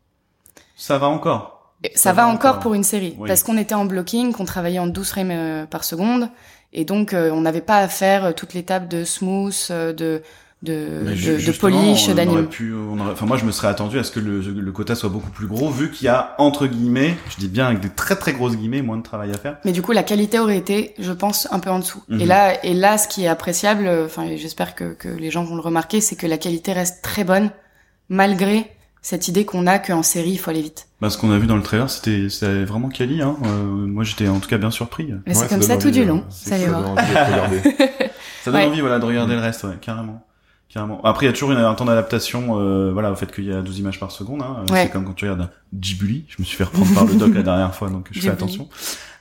[0.76, 1.74] Ça va encore?
[1.84, 3.28] Et ça, va, encore pour une série Oui.
[3.28, 6.30] parce qu'on était en blocking, qu'on travaillait en 12 frames par seconde.
[6.74, 10.22] Et donc euh, on n'avait pas à faire toute l'étape de smooth, euh, de
[10.64, 12.48] de, de, de polish, on aurait d'anime.
[12.48, 14.96] pu, on aurait- enfin moi je me serais attendu à ce que le, le quota
[14.96, 17.90] soit beaucoup plus gros, vu qu'il y a entre guillemets, je dis bien avec des
[17.90, 19.58] très très grosses guillemets, moins de travail à faire.
[19.66, 22.02] Mais du coup, la qualité aurait été, je pense, un peu en dessous.
[22.10, 22.22] Mhm.
[22.22, 25.44] Et là, et là, ce qui est appréciable, enfin, et j'espère que, que les gens
[25.44, 27.52] vont le remarquer, c'est que la qualité reste très bonne,
[28.10, 30.88] malgré cette idée qu'on a qu'en série, il faut aller vite.
[31.00, 33.22] Bah, ce qu'on a vu dans le trailer, c'était c'était vraiment quali.
[33.22, 33.38] Hein.
[33.46, 35.14] Euh, moi, j'étais en tout cas bien surpris.
[35.28, 36.24] Mais c'est comme ça tout du long.
[36.30, 37.62] Ça ça donne de regarder.
[38.68, 40.24] Envie, voilà, de regarder le reste, ouais, carrément.
[40.70, 41.02] Carrément.
[41.04, 43.54] Après, il y a toujours une, un temps d'adaptation, euh, voilà, au fait qu'il y
[43.54, 44.42] a 12 images par seconde.
[44.42, 44.66] Hein.
[44.70, 44.84] Ouais.
[44.84, 46.26] C'est comme quand tu regardes un Ghibli.
[46.28, 48.34] Je me suis fait reprendre par le doc la dernière fois, donc je fais Ghibli.
[48.34, 48.68] attention.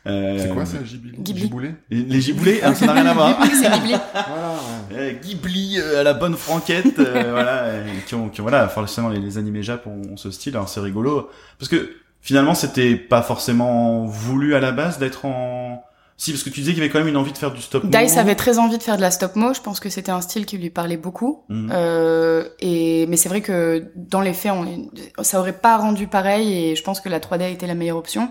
[0.08, 1.12] Euh, C'est quoi ça, Ghibli?
[1.18, 1.42] Ghibli.
[1.42, 3.38] Giboulé Les, les giboulés, hein, ça n'a rien à voir.
[3.42, 3.94] c'est Ghibli.
[4.12, 4.54] Voilà.
[4.92, 8.68] Euh, Ghibli euh, à la bonne franquette, euh, voilà, euh, qui ont, qui ont, voilà,
[8.68, 11.28] forcément les, les animés Jap ont, ont ce style, alors c'est rigolo,
[11.58, 15.84] parce que finalement c'était pas forcément voulu à la base d'être en,
[16.18, 17.60] si parce que tu disais qu'il y avait quand même une envie de faire du
[17.60, 17.84] stop.
[17.84, 18.20] Dice motion.
[18.20, 19.52] avait très envie de faire de la stop mo.
[19.52, 21.44] Je pense que c'était un style qui lui parlait beaucoup.
[21.50, 21.70] Mhm.
[21.72, 24.90] Euh, et mais c'est vrai que dans les faits, on,
[25.22, 26.52] ça aurait pas rendu pareil.
[26.52, 28.30] Et je pense que la 3D a été la meilleure option.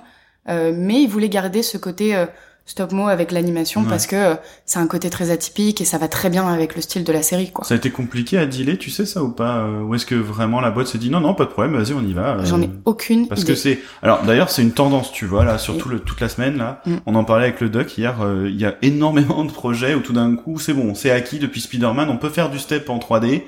[0.50, 2.26] Euh, mais il voulait garder ce côté euh,
[2.68, 3.88] stop mo avec l'animation Ouais.
[3.90, 6.82] parce que euh, c'est un côté très atypique et ça va très bien avec le
[6.82, 7.64] style de la série, quoi.
[7.64, 10.16] Ça a été compliqué à dealer, tu sais ça ou pas euh, Ou est-ce que
[10.16, 12.38] vraiment la boîte s'est dit non non pas de problème, vas-y on y va.
[12.40, 13.54] euh, J'en ai aucune Parce idée.
[13.54, 16.28] que c'est alors d'ailleurs c'est une tendance tu vois là sur tout le toute la
[16.30, 16.96] semaine là Mm.
[17.06, 20.00] on en parlait avec le doc hier euh, il y a énormément de projets où
[20.00, 22.98] tout d'un coup c'est bon c'est acquis depuis Spider-Man on peut faire du step en
[22.98, 23.44] 3D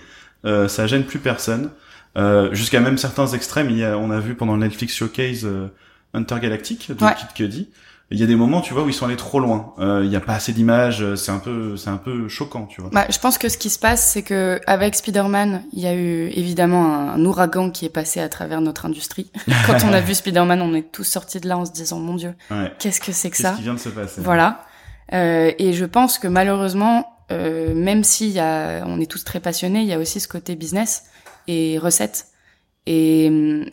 [0.45, 1.71] euh, ça gêne plus personne
[2.17, 5.45] euh, jusqu'à même certains extrêmes il y a, on a vu pendant le Netflix Showcase
[5.45, 5.67] euh,
[6.13, 7.13] Intergalactic de Ouais.
[7.15, 7.69] Kid Cudi
[8.09, 10.11] il y a des moments tu vois où ils sont allés trop loin Euh, il
[10.11, 12.89] y a pas assez d'images euh, c'est un peu c'est un peu choquant tu vois
[12.91, 15.93] Bah, je pense que ce qui se passe, c'est que avec Spider-Man, il y a
[15.93, 19.31] eu évidemment un, ouragan qui est passé à travers notre industrie.
[19.65, 22.15] Quand on a vu Spider-Man, on est tous sortis de là en se disant mon
[22.15, 24.21] Dieu, ouais qu'est-ce que c'est que qu'est-ce ça qui vient de se passer?
[24.21, 24.65] Voilà.
[25.13, 29.39] Euh, et je pense que malheureusement, euh, même si y a, on est tous très
[29.39, 31.05] passionnés, il y a aussi ce côté business
[31.47, 32.27] et recettes.
[32.85, 33.25] Et,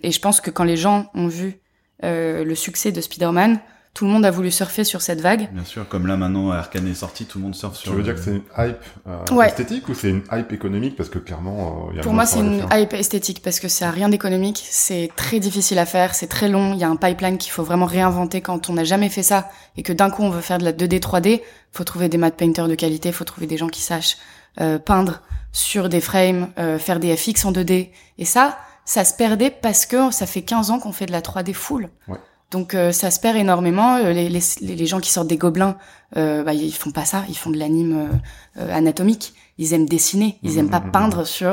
[0.02, 1.60] et je pense que quand les gens ont vu
[2.02, 3.60] euh, le succès de Spider-Man,
[3.94, 5.48] tout le monde a voulu surfer sur cette vague.
[5.52, 7.92] Bien sûr, comme là maintenant Arkane est sorti, tout le monde surfe sur.
[7.92, 8.76] Tu veux dire que c'est une hype
[9.06, 10.96] euh, esthétique ou c'est une hype économique?
[10.96, 11.90] Parce que clairement.
[11.90, 14.60] Euh, y a Pour moi, c'est une hype esthétique parce que ça a rien d'économique.
[14.68, 16.74] C'est très difficile à faire, c'est très long.
[16.74, 19.48] Il y a un pipeline qu'il faut vraiment réinventer quand on n'a jamais fait ça
[19.76, 21.40] et que d'un coup on veut faire de la 2D, 3D.
[21.70, 24.16] Faut trouver des matte painters de qualité, faut trouver des gens qui sachent
[24.60, 25.22] euh, peindre
[25.52, 27.90] sur des frames, euh, faire des FX en 2D.
[28.18, 31.20] Et ça, ça se perdait parce que ça fait 15 ans qu'on fait de la
[31.20, 31.90] 3D full.
[32.08, 32.18] Ouais.
[32.50, 33.96] Donc euh, ça se perd énormément.
[33.96, 35.76] Euh, les, les, les, gens qui sortent des gobelins,
[36.16, 37.24] euh, bah, ils font pas ça.
[37.28, 38.20] Ils font de l'anime
[38.56, 39.34] euh, anatomique.
[39.58, 40.38] Ils aiment dessiner.
[40.42, 40.92] Ils aiment pas mmh, mmh, mmh.
[40.92, 41.50] peindre sur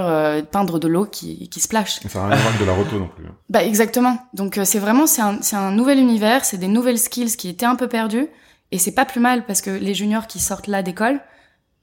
[0.52, 2.02] peindre de l'eau qui, qui splash.
[2.08, 3.26] Ça n'a rien à voir avec de la roto non plus.
[3.26, 3.36] Hein.
[3.50, 4.18] Bah exactement.
[4.34, 6.46] Donc c'est vraiment c'est un, c'est un nouvel univers.
[6.46, 8.28] C'est des nouvelles skills qui étaient un peu perdues.
[8.72, 11.20] Et c'est pas plus mal parce que les juniors qui sortent là d'école,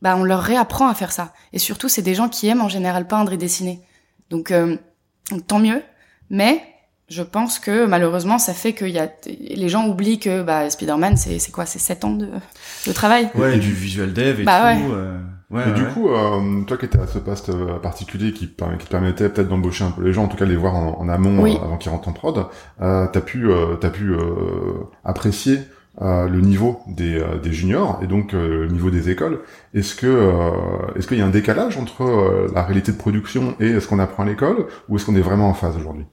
[0.00, 1.32] bah on leur réapprend à faire ça.
[1.52, 3.80] Et surtout c'est des gens qui aiment en général peindre et dessiner.
[4.30, 5.82] Donc, donc tant mieux.
[6.30, 6.62] Mais
[7.08, 11.16] je pense que malheureusement, ça fait que y a les gens oublient que bah, Spider-Man,
[11.16, 12.28] c'est c'est quoi, c'est 7 ans de,
[12.86, 13.30] de travail.
[13.34, 14.82] Ouais, et du visual dev et bah, tout.
[14.82, 14.94] Ouais.
[14.94, 15.18] Euh...
[15.50, 18.84] Ouais, et du coup, euh, toi qui étais à ce poste euh, particulier qui, qui
[18.84, 21.00] te permettait peut-être d'embaucher un peu les gens, en tout cas de les voir en,
[21.00, 22.44] en amont euh, avant qu'ils rentrent en prod,
[22.82, 23.48] euh, t'as pu
[23.80, 24.14] t'as pu
[25.04, 25.60] apprécier
[26.00, 29.40] le niveau des, des juniors et donc le niveau des écoles.
[29.72, 30.42] Est-ce que
[30.96, 34.24] est-ce qu'il y a un décalage entre la réalité de production et ce qu'on apprend
[34.24, 36.04] à l'école, ou est-ce qu'on est vraiment en phase aujourd'hui?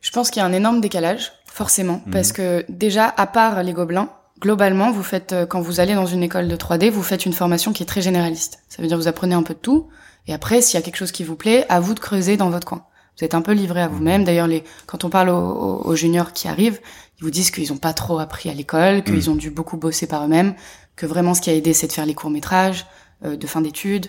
[0.00, 2.12] Je pense qu'il y a un énorme décalage, forcément, mhm.
[2.12, 6.06] parce que déjà, à part les gobelins, globalement, vous faites euh, quand vous allez dans
[6.06, 8.60] une école de 3D, vous faites une formation qui est très généraliste.
[8.68, 9.88] Ça veut dire que vous apprenez un peu de tout,
[10.26, 12.50] et après, s'il y a quelque chose qui vous plaît, à vous de creuser dans
[12.50, 12.84] votre coin.
[13.18, 13.94] Vous êtes un peu livré à mhm.
[13.94, 14.24] vous-même.
[14.24, 16.80] D'ailleurs, les quand on parle aux, juniors qui arrivent,
[17.18, 19.32] ils vous disent qu'ils ont pas trop appris à l'école, qu'ils mhm.
[19.32, 20.54] ont dû beaucoup bosser par eux-mêmes,
[20.96, 22.86] que vraiment ce qui a aidé, c'est de faire les courts métrages
[23.24, 24.06] euh, de fin d'études,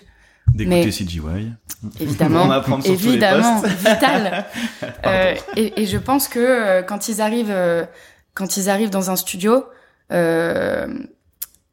[0.54, 1.20] D'écouter CGY.
[2.00, 4.44] Évidemment, évidemment, vital.
[5.06, 7.84] euh, et, et, je pense que euh, quand ils arrivent, euh,
[8.34, 9.64] quand ils arrivent dans un studio,
[10.12, 10.86] euh,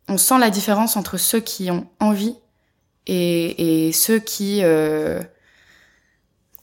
[0.08, 2.36] on sent la différence entre ceux qui ont envie
[3.06, 5.22] et, et ceux qui euh,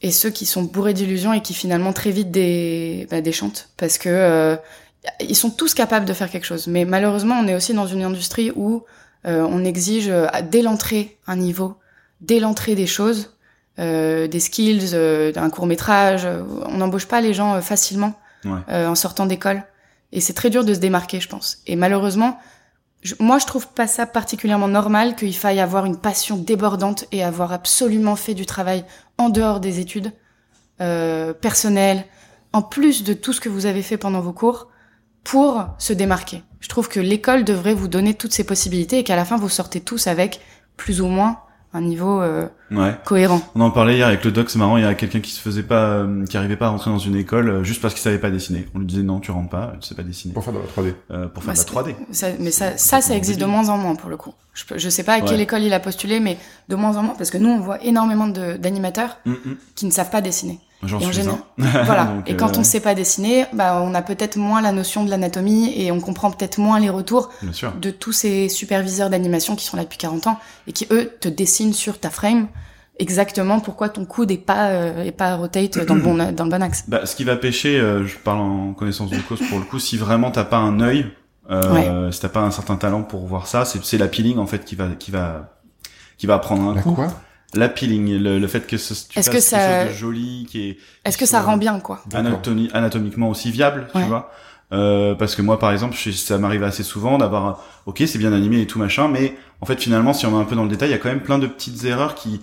[0.00, 3.98] et ceux qui sont bourrés d'illusions et qui finalement très vite des bah, déchantent parce
[3.98, 4.58] que
[5.20, 6.66] ils sont tous capables de faire quelque chose.
[6.66, 8.84] Mais malheureusement, on est aussi dans une industrie où
[9.24, 10.12] on exige
[10.50, 11.76] dès l'entrée un niveau
[12.20, 13.36] dès l'entrée des choses,
[13.78, 16.26] euh, des skills, euh, d'un court métrage.
[16.64, 18.14] On n'embauche pas les gens euh, facilement
[18.68, 19.64] en sortant d'école.
[20.12, 21.58] Et c'est très dur de se démarquer, je pense.
[21.66, 22.38] Et malheureusement,
[23.18, 27.52] moi, je trouve pas ça particulièrement normal qu'il faille avoir une passion débordante et avoir
[27.52, 28.84] absolument fait du travail
[29.18, 30.12] en dehors des études
[30.78, 32.04] personnelles,
[32.52, 34.68] en plus de tout ce que vous avez fait pendant vos cours,
[35.24, 36.44] pour se démarquer.
[36.60, 39.48] Je trouve que l'école devrait vous donner toutes ces possibilités et qu'à la fin, vous
[39.48, 40.40] sortez tous avec
[40.76, 41.40] plus ou moins
[41.76, 42.48] un niveau euh,
[43.04, 43.40] cohérent.
[43.54, 45.40] On en parlait hier avec le doc, c'est marrant, il y a quelqu'un qui se
[45.40, 48.02] faisait pas, euh, qui arrivait pas à rentrer dans une école euh, juste parce qu'il
[48.02, 48.66] savait pas dessiner.
[48.74, 50.32] On lui disait non, tu rentres pas, tu sais pas dessiner.
[50.32, 50.94] Pour faire de la 3D.
[51.10, 51.94] Euh, pour faire de la 3D.
[52.12, 54.32] Ça, mais ça, ça, ça existe de moins en moins pour le coup.
[54.54, 57.14] Je, je sais pas à quelle école il a postulé, mais de moins en moins,
[57.14, 59.56] parce que nous on voit énormément d'animateurs mm, mm.
[59.74, 60.58] qui ne savent pas dessiner.
[60.82, 61.38] J'en suis un.
[61.56, 62.14] voilà.
[62.26, 65.72] et quand on sait pas dessiner, bah on a peut-être moins la notion de l'anatomie
[65.76, 67.30] et on comprend peut-être moins les retours
[67.80, 71.28] de tous ces superviseurs d'animation qui sont là depuis 40 ans et qui eux te
[71.28, 72.48] dessinent sur ta frame
[72.98, 76.50] exactement pourquoi ton coude est pas euh, est pas rotate dans le bon dans le
[76.50, 76.84] bon axe.
[76.88, 79.78] Bah, ce qui va pêcher, euh, je parle en connaissance de cause pour le coup,
[79.78, 81.06] si vraiment t'as pas un œil,
[81.50, 84.46] euh, si t'as pas un certain talent pour voir ça, c'est c'est la peeling en
[84.46, 85.56] fait qui va qui va
[86.18, 86.92] qui va prendre un la coup.
[86.92, 87.08] Quoi?
[87.58, 89.58] L'appealing, le, le fait que ce, tu est-ce que ça...
[89.58, 90.78] quelque chose de joli, qui est...
[91.04, 94.30] Est-ce que ça rend bien, quoi Anatomiquement aussi viable, tu vois?
[94.72, 98.62] Euh, parce que moi par exemple ça m'arrive assez souvent d'avoir ok c'est bien animé
[98.62, 100.88] et tout machin mais en fait finalement si on est un peu dans le détail
[100.88, 102.40] il y a quand même plein de petites erreurs qui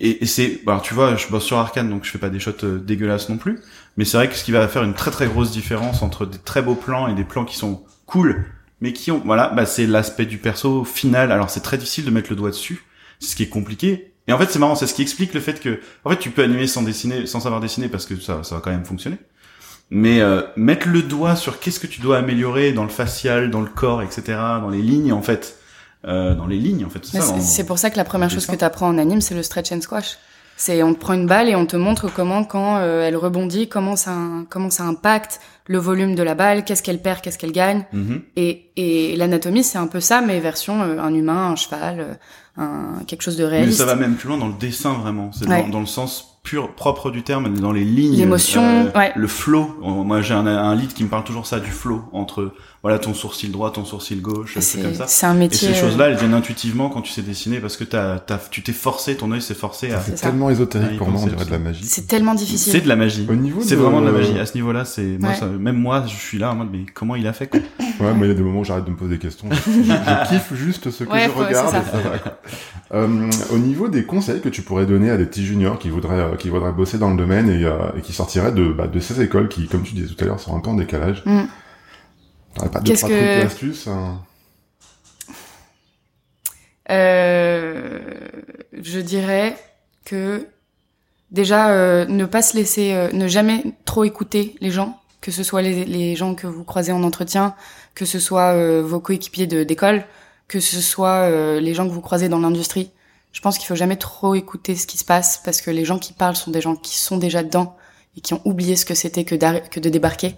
[0.00, 2.40] et, et c'est alors tu vois je bosse sur Arkane donc je fais pas des
[2.40, 3.60] shots euh, dégueulasses non plus
[3.98, 6.38] mais c'est vrai que ce qui va faire une très très grosse différence entre des
[6.38, 8.46] très beaux plans et des plans qui sont cool
[8.80, 11.30] mais qui ont voilà bah c'est l'aspect du perso final.
[11.30, 12.86] Alors c'est très difficile de mettre le doigt dessus
[13.20, 15.40] c'est ce qui est compliqué et en fait, c'est marrant, c'est ce qui explique le
[15.40, 18.44] fait que, en fait, tu peux animer sans dessiner, sans savoir dessiner, parce que ça,
[18.44, 19.16] ça va quand même fonctionner.
[19.90, 23.62] Mais euh, mettre le doigt sur qu'est-ce que tu dois améliorer dans le facial, dans
[23.62, 24.22] le corps, etc.,
[24.60, 25.56] dans les lignes, en fait,
[26.06, 27.40] euh, dans les lignes, en fait, c'est ça.
[27.40, 29.72] C'est pour ça que la première chose que tu apprends en anime, c'est le stretch
[29.72, 30.18] and squash.
[30.58, 33.68] C'est on te prend une balle et on te montre comment quand euh, elle rebondit,
[33.68, 34.16] comment ça
[34.50, 37.84] comment ça impacte le volume de la balle, qu'est-ce qu'elle perd, qu'est-ce qu'elle gagne.
[37.94, 38.20] Mm-hmm.
[38.34, 42.14] Et, et l'anatomie c'est un peu ça, mais version euh, un humain, un cheval, euh,
[42.58, 43.78] un quelque chose de réaliste.
[43.80, 45.30] Mais ça va même plus loin dans le dessin vraiment.
[45.32, 48.16] C'est dans, dans, le sens pur propre du terme, dans les lignes.
[48.16, 49.12] L'émotion, ouais.
[49.14, 49.76] le flow.
[49.80, 52.52] Moi j'ai un, un lead qui me parle toujours ça du flow entre
[52.82, 55.06] voilà ton sourcil droit, ton sourcil gauche, c'est comme ça.
[55.08, 55.68] C'est un métier.
[55.68, 58.62] Et ces choses-là, elles viennent intuitivement quand tu sais dessiner parce que t'as, t'as, tu
[58.62, 60.00] t'es forcé, ton œil s'est forcé à.
[60.00, 61.84] C'est tellement ésotérique pour moi, on dirait de la magie.
[61.84, 62.72] C'est tellement difficile.
[62.72, 63.26] C'est de la magie.
[63.28, 64.38] Au niveau c'est vraiment de la magie.
[64.38, 67.16] À ce niveau-là, c'est moi, ça, même moi, je suis là en mode, mais comment
[67.16, 67.60] il a fait quoi?
[68.00, 69.48] Ouais, moi il y a des moments où j'arrête de me poser des questions.
[69.50, 71.70] Je, kiffe juste ce que je regarde.
[71.70, 71.82] ça.
[72.94, 76.20] Euh, au niveau des conseils que tu pourrais donner à des petits juniors qui voudraient
[76.20, 78.98] euh, qui voudraient bosser dans le domaine et, euh, et qui sortiraient de bah, de
[78.98, 81.22] ces écoles qui, comme tu disais tout à l'heure, sont un peu en décalage.
[81.26, 81.42] Mm.
[82.58, 83.38] T'aurais pas deux trois que...
[83.40, 84.20] trucs astuces hein
[86.90, 88.00] euh,
[88.72, 89.56] Je dirais
[90.04, 90.46] que
[91.30, 95.42] déjà euh, ne pas se laisser, euh, ne jamais trop écouter les gens, que ce
[95.42, 97.54] soit les, les gens que vous croisez en entretien,
[97.94, 100.04] que ce soit euh, vos coéquipiers d'école,
[100.46, 101.28] que ce soit
[101.60, 102.90] les gens que vous croisez dans l'industrie.
[103.32, 105.98] Je pense qu'il faut jamais trop écouter ce qui se passe parce que les gens
[105.98, 107.76] qui parlent sont des gens qui sont déjà dedans
[108.16, 109.34] et qui ont oublié ce que c'était que,
[109.68, 110.36] que de débarquer.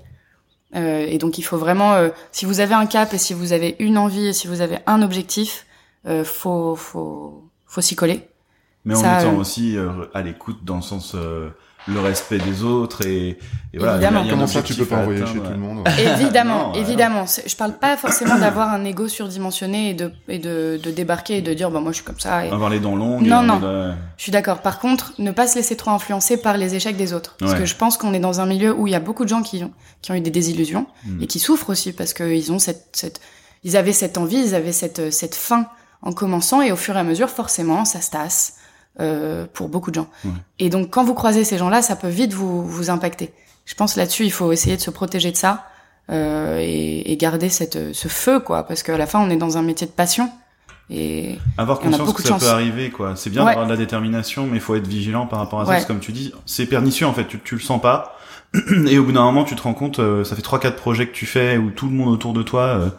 [0.76, 1.96] Euh, et donc il faut vraiment,
[2.32, 4.78] si vous avez un cap et si vous avez une envie et si vous avez
[4.86, 5.66] un objectif,
[6.06, 8.26] euh, faut faut faut s'y coller.
[8.84, 11.50] Mais en étant euh, aussi euh, à l'écoute dans le sens euh,
[11.92, 13.38] le respect des autres et,
[13.72, 13.96] et voilà.
[13.96, 14.24] Évidemment.
[14.28, 17.24] Comment ça tu peux pas envoyer chez tout le monde Évidemment, évidemment.
[17.46, 21.42] Je parle pas forcément d'avoir un ego surdimensionné et de et de, de débarquer et
[21.42, 22.46] de dire bah moi je suis comme ça.
[22.46, 22.50] Et...
[22.50, 23.26] Avoir les dents longues.
[23.26, 23.60] Non non.
[24.16, 24.60] Je suis d'accord.
[24.60, 27.64] Par contre, ne pas se laisser trop influencer par les échecs des autres, parce que
[27.64, 29.64] je pense qu'on est dans un milieu où il y a beaucoup de gens qui
[29.64, 29.72] ont
[30.02, 31.22] qui ont eu des désillusions hmm.
[31.22, 33.20] et qui souffrent aussi parce qu'ils ont cette cette
[33.62, 35.66] ils avaient cette envie, ils avaient cette cette faim
[36.02, 38.54] en commençant et au fur et à mesure, forcément, ça se tasse
[39.00, 40.08] euh, pour beaucoup de gens.
[40.58, 43.32] Et donc, quand vous croisez ces gens-là, ça peut vite vous, vous impacter.
[43.64, 45.66] Je pense là-dessus, il faut essayer de se protéger de ça
[46.10, 49.58] euh, et, et, garder cette, ce feu, quoi, parce qu'à la fin, on est dans
[49.58, 50.30] un métier de passion.
[50.90, 53.14] Et avoir conscience que ça peut arriver, quoi.
[53.14, 55.84] C'est bien d'avoir de la détermination, mais il faut être vigilant par rapport à ça.
[55.84, 57.26] comme tu dis, c'est pernicieux en fait.
[57.26, 58.18] Tu, tu le sens pas,
[58.86, 61.06] et au bout d'un moment, tu te rends compte, euh, ça fait trois quatre projets
[61.06, 62.90] que tu fais où tout le monde autour de toi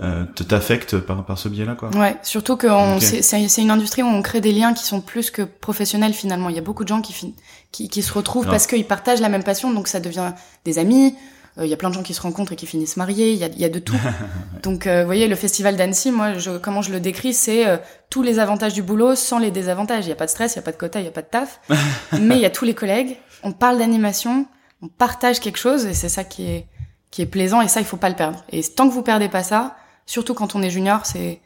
[0.00, 1.90] euh, t'affecte par, par ce biais-là, quoi.
[1.96, 2.68] Ouais, surtout que
[3.00, 6.48] c'est une industrie où on crée des liens qui sont plus que professionnels finalement.
[6.48, 7.34] Il y a beaucoup de gens qui,
[7.72, 10.32] qui, qui se retrouvent parce qu'ils partagent la même passion, donc ça devient
[10.64, 11.14] des amis.
[11.58, 13.32] Euh, il y a plein de gens qui se rencontrent et qui finissent mariés.
[13.32, 13.96] Il y a, y a de tout.
[14.62, 17.78] donc, euh, vous voyez, le festival d'Annecy, moi, je, comment je le décris, c'est euh,
[18.10, 20.04] tous les avantages du boulot sans les désavantages.
[20.06, 21.12] Il y a pas de stress, il y a pas de quota, il y a
[21.12, 21.60] pas de taf,
[22.20, 23.16] mais il y a tous les collègues.
[23.42, 24.46] On parle d'animation,
[24.82, 26.66] on partage quelque chose et c'est ça qui est
[27.10, 28.44] qui est plaisant et ça il faut pas le perdre.
[28.50, 29.76] Et tant que vous perdez pas ça,
[30.06, 31.40] surtout quand on est junior, c'est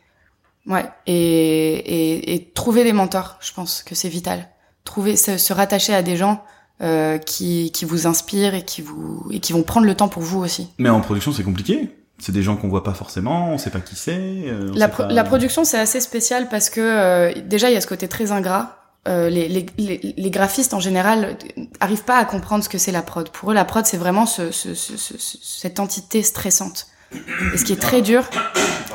[0.66, 4.48] ouais et, et, et trouver des mentors, je pense que c'est vital.
[4.84, 6.44] Trouver se, se, rattacher à des gens
[6.82, 10.22] euh, qui qui vous inspirent et qui vous et qui vont prendre le temps pour
[10.22, 10.68] vous aussi.
[10.78, 11.90] Mais en production, c'est compliqué.
[12.18, 14.12] C'est des gens qu'on voit pas forcément, on sait pas qui c'est.
[14.12, 17.86] Euh, la, la production, c'est assez spécial parce que euh, déjà il y a ce
[17.86, 18.76] côté très ingrat.
[19.08, 21.38] Euh, les, les, les, les, graphistes en général
[21.80, 23.30] arrivent pas à comprendre ce que c'est la prod.
[23.30, 26.86] Pour eux, la prod, c'est vraiment ce, ce, ce, cette entité stressante.
[27.12, 28.24] Et ce qui est très dur,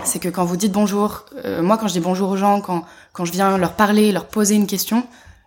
[0.04, 2.84] c'est que quand vous dites bonjour, euh, moi quand je dis bonjour aux gens, quand,
[3.14, 5.06] quand je viens leur parler, leur poser une question,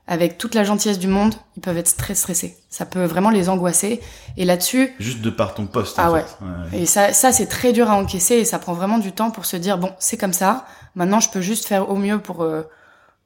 [0.09, 2.57] avec toute la gentillesse du monde, ils peuvent être très stressés.
[2.71, 4.01] Ça peut vraiment les angoisser.
[4.39, 4.95] Et là-dessus...
[4.99, 5.97] Juste de par ton poste.
[5.99, 6.25] Ah ouais.
[6.73, 9.45] Et ça, ça c'est très dur à encaisser et ça prend vraiment du temps pour
[9.45, 10.65] se dire, bon, c'est comme ça.
[10.95, 12.63] Maintenant, je peux juste faire au mieux pour, euh,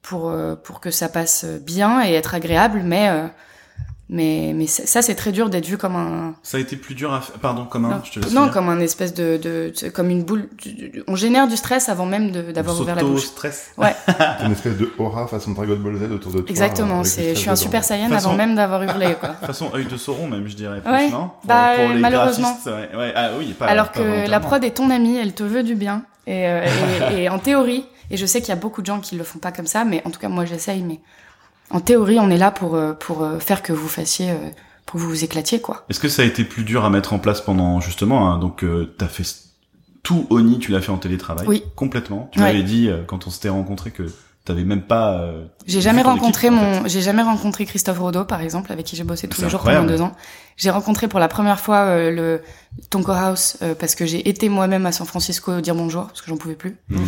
[0.02, 3.30] pour, euh, pour que ça passe bien et être agréable, mais
[4.12, 6.34] mais, mais ça, c'est très dur d'être vu comme un.
[6.42, 7.88] Ça a été plus dur à Pardon, comme un.
[7.88, 10.50] Non, je te non comme un espèce de, de, comme une boule.
[11.08, 13.24] On génère du stress avant même d'avoir ouvert la bouche.
[13.24, 13.70] stress.
[13.78, 13.96] Ouais.
[14.44, 16.50] une espèce de aura façon Dragon Ball Z autour de toi.
[16.50, 17.04] Exactement.
[17.04, 19.30] C'est, je suis un super saiyan avant même d'avoir hurlé, quoi.
[19.46, 20.82] façon œil de Sauron, même, je dirais.
[20.84, 21.08] Ouais.
[21.08, 22.60] non bah, pour les malheureusement.
[22.66, 22.94] Ouais.
[22.94, 23.12] ouais.
[23.16, 23.54] Ah oui.
[23.54, 26.02] Pas, Alors que la prod est ton amie, elle te veut du bien.
[26.26, 26.66] Et, euh,
[27.12, 29.24] et, et en théorie, et je sais qu'il y a beaucoup de gens qui le
[29.24, 30.82] font pas comme ça, mais en tout cas moi j'essaye.
[30.82, 31.00] Mais
[31.72, 34.32] en théorie, on est là pour euh, pour euh, faire que vous fassiez
[34.86, 35.84] pour que vous vous éclatiez quoi.
[35.88, 38.64] Est-ce que ça a été plus dur à mettre en place pendant justement hein, donc
[38.64, 39.24] euh, t'as fait
[40.02, 41.46] tout Oni, tu l'as fait en télétravail?
[41.46, 41.62] Oui.
[41.76, 42.28] Complètement.
[42.32, 44.04] Tu m'avais dit euh, quand on s'était rencontré que
[44.44, 45.20] t'avais même pas.
[45.20, 49.04] Euh, j'ai jamais rencontré mon, j'ai jamais rencontré Christophe Rodeau par exemple avec qui j'ai
[49.04, 50.12] bossé tous les jours pendant deux ans.
[50.56, 52.42] J'ai rencontré pour la première fois euh, le
[52.90, 56.36] Tonko House parce que j'ai été moi-même à San Francisco dire bonjour parce que j'en
[56.36, 56.76] pouvais plus.
[56.88, 56.98] Mmh.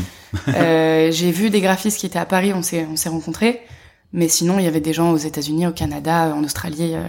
[1.11, 3.61] j'ai vu des graphistes qui étaient à Paris, on s'est on s'est rencontrés.
[4.15, 6.95] Mais sinon, il y avait des gens aux États-Unis, au Canada, en Australie.
[6.95, 7.03] Euh,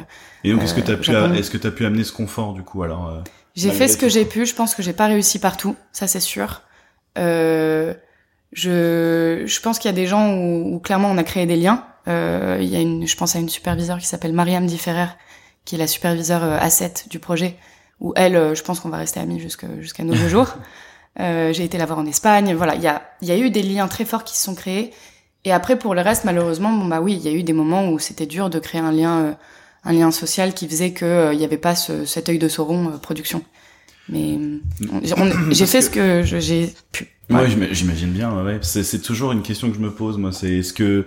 [0.43, 2.53] et donc, est-ce que tu as pu, est-ce que tu as pu amener ce confort
[2.53, 3.21] du coup alors euh,
[3.55, 4.45] J'ai fait ce que j'ai pu.
[4.45, 6.63] Je pense que j'ai pas réussi partout, ça c'est sûr.
[7.17, 7.93] Euh,
[8.51, 11.55] je, je pense qu'il y a des gens où, où, clairement on a créé des
[11.55, 11.85] liens.
[12.07, 15.07] Euh, il y a une, je pense à une superviseure qui s'appelle Mariam Differer,
[15.63, 17.55] qui est la superviseure asset du projet.
[18.01, 20.55] Où elle, je pense qu'on va rester amis jusqu'à jusqu'à nos jours.
[21.19, 22.53] Euh, j'ai été la voir en Espagne.
[22.53, 24.55] Voilà, il y a, il y a eu des liens très forts qui se sont
[24.55, 24.91] créés.
[25.45, 27.89] Et après, pour le reste, malheureusement, bon bah oui, il y a eu des moments
[27.89, 29.31] où c'était dur de créer un lien, euh,
[29.83, 32.47] un lien social qui faisait que euh, il n'y avait pas ce, cet œil de
[32.47, 33.43] Sauron euh, production.
[34.09, 34.39] Mais
[35.51, 37.07] j'ai fait ce que j'ai pu.
[37.29, 38.31] Ouais, j'imagine bien.
[38.43, 40.17] Ouais, c'est toujours une question que je me pose.
[40.17, 41.05] Moi, c'est est-ce que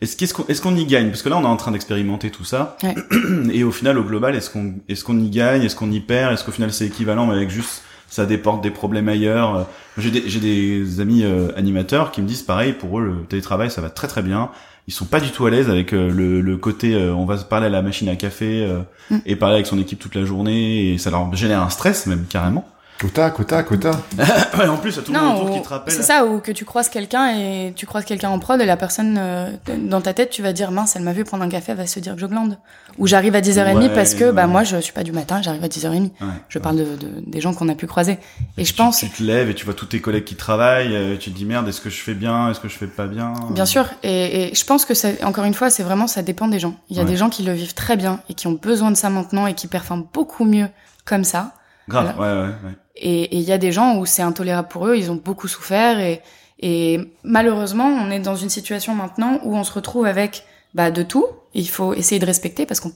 [0.00, 1.08] est-ce qu'on est-ce qu'on y gagne?
[1.08, 2.76] Parce que là, on est en train d'expérimenter tout ça.
[2.82, 2.94] Ouais.
[3.52, 5.62] Et au final, au global, est-ce qu'on est-ce qu'on y gagne?
[5.62, 6.32] Est-ce qu'on y perd?
[6.32, 9.56] Est-ce qu'au final, c'est équivalent, mais avec juste ça déporte des problèmes ailleurs.
[9.56, 9.62] Euh,
[9.98, 13.70] J'ai des, j'ai des amis euh, animateurs qui me disent pareil, pour eux le télétravail
[13.70, 14.50] ça va très très bien.
[14.86, 17.44] Ils sont pas du tout à l'aise avec euh, le, le côté on va se
[17.44, 18.66] parler à la machine à café
[19.10, 19.16] Mm.
[19.26, 22.24] et parler avec son équipe toute la journée et ça leur génère un stress même
[22.28, 22.66] carrément.
[23.00, 23.90] Quota, quota, quota.
[24.58, 25.92] ouais, en plus à tout le monde autour ou- qui te rappelle.
[25.92, 28.76] c'est ça, ou que tu croises quelqu'un et tu croises quelqu'un en prod et la
[28.76, 31.72] personne, euh, dans ta tête, tu vas dire, mince, elle m'a vu prendre un café,
[31.72, 32.56] elle va se dire que je glande.
[32.98, 35.62] Ou j'arrive à 10h30 Ouais, parce que, bah, moi, je suis pas du matin, j'arrive
[35.64, 36.02] à 10h30.
[36.02, 36.10] Ouais,
[36.48, 36.62] Je ouais.
[36.62, 38.18] parle de, de- des gens qu'on a pu croiser.
[38.56, 40.94] Et je Tu- pense, Tu te lèves et tu vois tous tes collègues qui travaillent,
[40.94, 43.06] euh, tu te dis merde, est-ce que je fais bien, est-ce que je fais pas
[43.08, 43.34] bien?
[43.50, 46.46] Bien sûr, et, et je pense que c'est encore une fois, c'est vraiment ça dépend
[46.48, 46.76] des gens.
[46.90, 47.10] Il y a Ouais.
[47.10, 49.54] des gens qui le vivent très bien et qui ont besoin de ça maintenant et
[49.54, 50.68] qui performent beaucoup mieux
[51.04, 51.52] comme ça.
[51.88, 52.76] Grave, ouais, ouais, ouais.
[52.96, 55.98] Et il y a des gens où c'est intolérable pour eux, ils ont beaucoup souffert
[55.98, 56.22] et,
[56.60, 61.02] et malheureusement, on est dans une situation maintenant où on se retrouve avec bah, de
[61.02, 61.26] tout.
[61.54, 62.92] Il faut essayer de respecter parce qu'on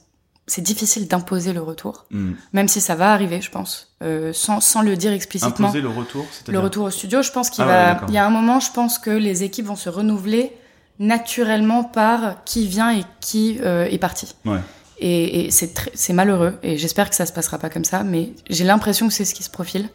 [0.51, 2.33] c'est difficile d'imposer le retour, Hmm.
[2.55, 5.67] même si ça va arriver, je pense, euh, sans, sans le dire explicitement.
[5.69, 8.07] Imposer le retour, Le retour au studio, je pense qu'il Ah va.
[8.09, 10.53] il y a un moment, je pense que les équipes vont se renouveler
[10.99, 14.35] naturellement par qui vient et qui euh, est parti.
[14.45, 14.59] Ouais.
[15.01, 16.55] Et, et c'est malheureux.
[16.63, 18.03] Et j'espère que ça se passera pas comme ça.
[18.05, 19.89] Mais j'ai l'impression que c'est ce qui se profile.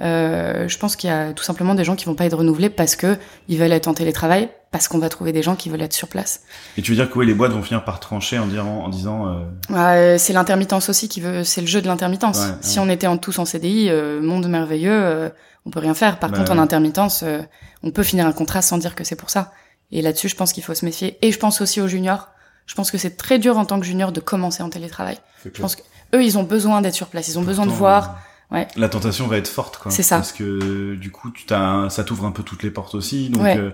[0.00, 2.70] Euh, je pense qu'il y a tout simplement des gens qui vont pas être renouvelés
[2.70, 3.16] parce que
[3.48, 6.06] ils veulent être en télétravail, parce qu'on va trouver des gens qui veulent être sur
[6.06, 6.42] place.
[6.76, 9.26] Et tu veux dire que les boîtes vont finir par trancher en, dirant, en disant
[9.26, 9.40] euh,
[9.72, 12.38] Euh, c'est l'intermittence aussi qui veut, c'est le jeu de l'intermittence.
[12.38, 15.28] Ouais, si on était en tous en CDI, euh, monde merveilleux, euh,
[15.66, 16.20] on peut rien faire.
[16.20, 17.40] Par Bah contre, en intermittence, euh,
[17.82, 19.52] on peut finir un contrat sans dire que c'est pour ça.
[19.90, 21.18] Et là-dessus, je pense qu'il faut se méfier.
[21.22, 22.28] Et je pense aussi aux juniors.
[22.68, 25.18] Je pense que c'est très dur en tant que junior de commencer en télétravail.
[25.44, 25.82] Je pense que
[26.14, 27.26] eux, ils ont besoin d'être sur place.
[27.28, 28.18] Ils ont besoin de voir.
[28.52, 29.90] euh, La tentation va être forte, quoi.
[29.90, 30.16] C'est ça.
[30.16, 33.28] Parce que du coup, tu t'as, ça t'ouvre un peu toutes les portes aussi.
[33.30, 33.56] Donc, Ouais.
[33.58, 33.70] euh,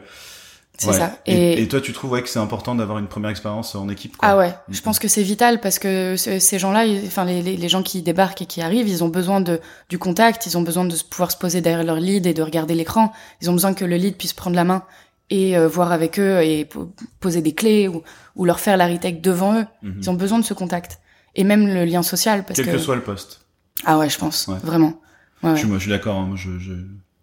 [0.76, 0.99] C'est ouais.
[0.99, 1.12] ça.
[1.26, 3.88] Et, Et, et toi, tu trouves ouais, que c'est important d'avoir une première expérience en
[3.88, 4.28] équipe, quoi.
[4.30, 7.57] ah ouais, je pense que c'est vital parce que ce- ces gens-là, enfin les, les,
[7.57, 10.62] les gens qui débarquent et qui arrivent, ils ont besoin de du contact, ils ont
[10.62, 13.12] besoin de pouvoir se poser derrière leur lead et de regarder l'écran.
[13.40, 14.82] Ils ont besoin que le lead puisse prendre la main
[15.31, 18.03] et euh, voir avec eux et po- poser des clés ou,
[18.37, 19.64] ou leur faire la retake devant eux.
[19.83, 19.95] Mhm.
[20.01, 21.01] Ils ont besoin de ce contact
[21.35, 23.41] et même le lien social parce Quel que, que soit le poste.
[23.85, 24.59] ah ouais, je pense Ouais.
[24.62, 25.01] vraiment.
[25.43, 25.68] Ouais, Je ouais.
[25.68, 26.16] moi, je suis d'accord.
[26.18, 26.72] hein, moi, je, je...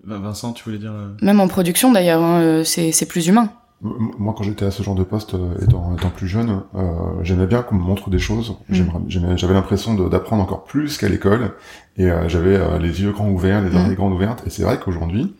[0.04, 3.49] Vincent, tu voulais dire euh, Même en production d'ailleurs, hein, euh, c'est c'est plus humain.
[3.84, 6.91] Moi, quand j'étais à ce genre de poste, euh, étant, étant plus jeune, euh,
[7.24, 8.56] j'aimais bien qu'on me montre des choses.
[8.70, 8.84] Mm.
[9.38, 11.54] J'avais l'impression d'apprendre encore plus qu'à l'école,
[11.97, 13.76] et euh, j'avais euh, les yeux grands ouverts, les Mm.
[13.76, 14.43] oreilles grandes ouvertes.
[14.45, 15.34] Et c'est vrai qu'aujourd'hui,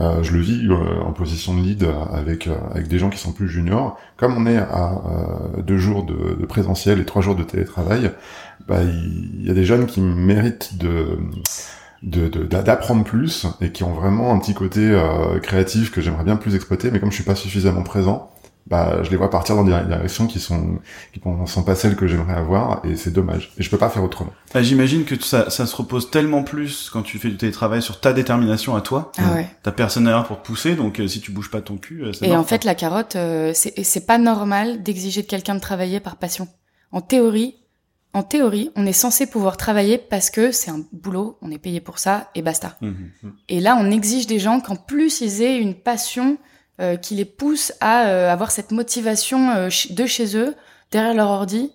[0.00, 3.18] euh, je le vis euh, en position de lead euh, avec avec des gens qui
[3.18, 3.96] sont plus juniors.
[4.16, 5.00] Comme on est à
[5.64, 8.10] deux jours de, présentiel et trois jours de télétravail,
[8.68, 11.18] bah il y a des jeunes qui méritent de
[12.02, 14.96] de- de- d'apprendre plus et qui ont vraiment un petit côté
[15.42, 18.30] créatif que j'aimerais bien plus exploiter mais comme je suis pas suffisamment présent
[18.66, 20.78] bah je les vois partir dans des directions qui sont
[21.12, 23.90] qui ne sont pas celles que j'aimerais avoir et c'est dommage et je peux pas
[23.90, 27.36] faire autrement ah, J'imagine que ça, ça se repose tellement plus quand tu fais du
[27.36, 29.12] télétravail sur ta détermination à toi.
[29.18, 29.48] Ah ouais.
[29.62, 32.12] T'as personne derrière pour te pousser, donc euh, si tu bouges pas ton cul, euh,
[32.22, 35.60] Et mort, en fait, la carotte, euh, c'est c'est pas normal d'exiger de quelqu'un de
[35.60, 36.48] travailler par passion.
[36.92, 37.56] En théorie,
[38.14, 41.80] en théorie, on est censé pouvoir travailler parce que c'est un boulot, on est payé
[41.80, 42.78] pour ça et basta.
[42.80, 43.10] Mhm.
[43.48, 46.53] Et là, on exige des gens qu'en plus ils aient une passion euh,
[46.96, 50.54] qui les pousse à euh, avoir cette motivation euh, de chez eux,
[50.90, 51.72] derrière leur ordi,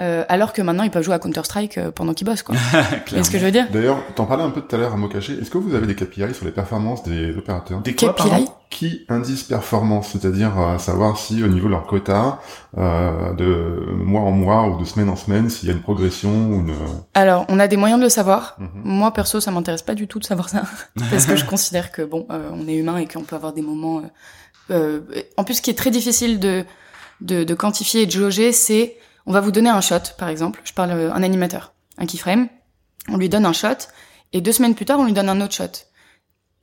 [0.00, 2.42] euh, alors que maintenant ils peuvent jouer à Counter Strike euh, pendant qu'ils bossent.
[2.42, 2.56] Quoi.
[3.06, 3.66] C'est ce que je veux dire?
[3.70, 5.86] D'ailleurs t'en parlais un peu tout à l'heure à mot caché est-ce que vous avez
[5.86, 7.80] des KPI sur les performances des opérateurs?
[7.80, 8.28] Des quoi, KPI?
[8.28, 8.44] pardon?
[8.70, 12.38] Qui indice performance, c'est-à-dire euh, savoir si au niveau de leur quota,
[12.76, 16.50] euh, de mois en mois ou de semaine en semaine, s'il y a une progression
[16.50, 16.74] ou une...
[17.14, 18.56] Alors, on a des moyens de le savoir.
[18.58, 18.68] Mhm.
[18.84, 20.64] Moi, perso, ça m'intéresse pas du tout de savoir ça.
[21.10, 23.62] parce que je considère que, bon, euh, on est humain et qu'on peut avoir des
[23.62, 24.02] moments...
[24.70, 26.66] euh, euh, en plus, ce qui est très difficile de,
[27.22, 28.96] de, de quantifier et de jauger, c'est...
[29.28, 30.60] On va vous donner un shot, par exemple.
[30.64, 32.48] Je parle euh, un animateur, un keyframe.
[33.10, 33.76] On lui donne un shot.
[34.32, 35.84] Et deux semaines plus tard, on lui donne un autre shot.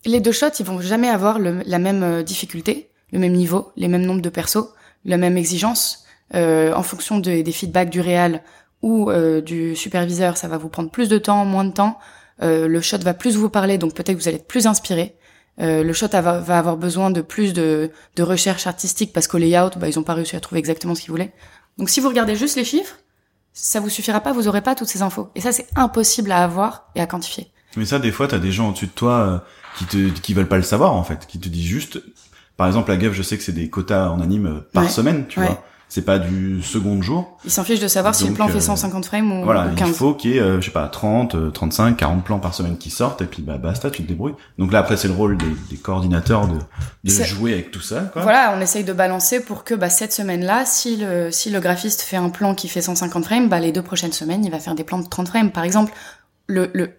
[0.03, 3.87] Les deux shots, ils vont jamais avoir la même euh, difficulté, le même niveau, les
[3.87, 4.67] mêmes nombres de persos,
[5.05, 6.05] la même exigence.
[6.33, 8.41] Euh, en fonction de- des feedbacks du réal
[8.81, 9.11] ou
[9.43, 11.97] du superviseur, ça va vous prendre plus de temps, moins de temps.
[12.39, 15.15] Le shot va plus vous parler, donc peut-être que vous allez être plus inspiré.
[15.57, 19.87] Le shot va, avoir besoin de plus de, de recherche artistique parce qu'au layout, bah,
[19.87, 21.33] ils ont pas réussi à trouver exactement ce qu'ils voulaient.
[21.77, 22.95] Donc si vous regardez juste les chiffres,
[23.53, 25.29] ça vous suffira pas, vous aurez pas toutes ces infos.
[25.35, 27.47] Et ça, c'est impossible à avoir et à quantifier.
[27.77, 29.37] Mais ça, des fois, t'as des gens au-dessus de toi euh,
[29.77, 32.01] qui te, qui veulent pas le savoir en fait, qui te disent juste,
[32.57, 34.89] par exemple, la GAF, je sais que c'est des quotas en anime euh, par Ouais.
[34.89, 35.47] semaine, tu Ouais.
[35.47, 35.63] vois.
[35.87, 37.37] C'est pas du second jour.
[37.45, 39.87] Il s'en fiche de savoir si le plan fait 150 frames ou, voilà, 15.
[39.87, 42.89] il faut qu'il y ait, je sais pas, 30, 35, 40 plans par semaine qui
[42.89, 44.35] sortent, et puis bah basta, tu te débrouilles.
[44.57, 46.57] Donc là, après, c'est le rôle des, des coordinateurs de,
[47.03, 48.01] de jouer avec tout ça.
[48.13, 48.23] Quoi.
[48.23, 52.01] Voilà, on essaye de balancer pour que bah, cette semaine-là, si le, si le graphiste
[52.01, 54.75] fait un plan qui fait 150 frames, bah, les deux prochaines semaines, il va faire
[54.75, 55.51] des plans de 30 frames.
[55.51, 55.93] Par exemple,
[56.47, 56.91] le, le,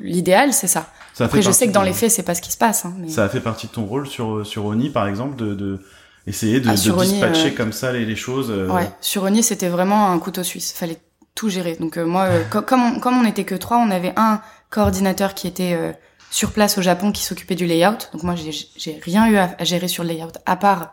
[0.00, 0.86] l'idéal, c'est ça.
[1.14, 2.84] ça Après, je sais que dans les faits, c'est pas ce qui se passe.
[2.84, 3.08] Hein, mais...
[3.08, 5.54] Ça a fait partie de ton rôle sur, sur Oni, par exemple, de...
[5.54, 5.80] de
[6.28, 8.50] essayer de, ah, de dispatcher comme ça les, les choses.
[8.50, 8.68] Euh...
[8.68, 10.72] Ouais, sur Oni, c'était vraiment un couteau suisse.
[10.72, 10.98] Fallait
[11.34, 11.76] tout gérer.
[11.78, 15.34] Donc euh, moi, euh, comme, on, comme on était que trois, on avait un coordinateur
[15.34, 15.92] qui était euh,
[16.30, 18.10] sur place au Japon qui s'occupait du layout.
[18.12, 20.92] Donc moi, j'ai rien eu à, gérer sur le layout à part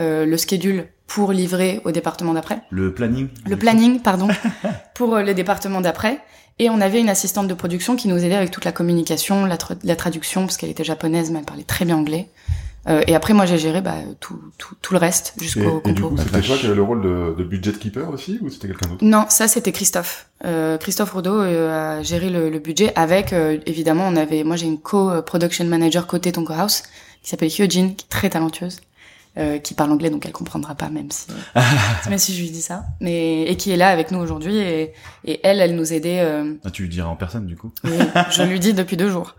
[0.00, 2.60] le schedule pour livrer au département d'après.
[2.70, 3.30] Le planning.
[3.46, 4.28] Le planning, pardon,
[4.94, 6.20] pour le département d'après.
[6.60, 9.58] Et on avait une assistante de production qui nous aidait avec toute la communication, la,
[9.82, 12.28] la traduction, parce qu'elle était japonaise, mais elle parlait très bien anglais.
[12.88, 15.88] Euh, et après, moi, j'ai géré bah, tout, tout, tout le reste jusqu'au compo.
[15.88, 18.48] Et du coup, c'était toi qui avais le rôle de, de budget keeper aussi, ou
[18.50, 19.04] c'était quelqu'un d'autre?
[19.04, 20.28] Non, ça c'était Christophe.
[20.44, 24.56] Euh, Christophe Rodeau euh, a géré le, le budget avec, euh, évidemment, on avait, moi
[24.56, 26.82] j'ai une co-production manager côté Tonko House
[27.22, 28.80] qui s'appelle Hyojin, qui est très talentueuse.
[29.36, 31.26] Euh, qui parle anglais donc elle comprendra pas même si
[32.08, 34.94] même si je lui dis ça mais et qui est là avec nous aujourd'hui et,
[35.24, 36.54] et elle elle nous aidait euh...
[36.64, 37.70] ah, tu lui diras en personne du coup?
[37.84, 37.90] Oui
[38.30, 39.36] je lui dis depuis deux jours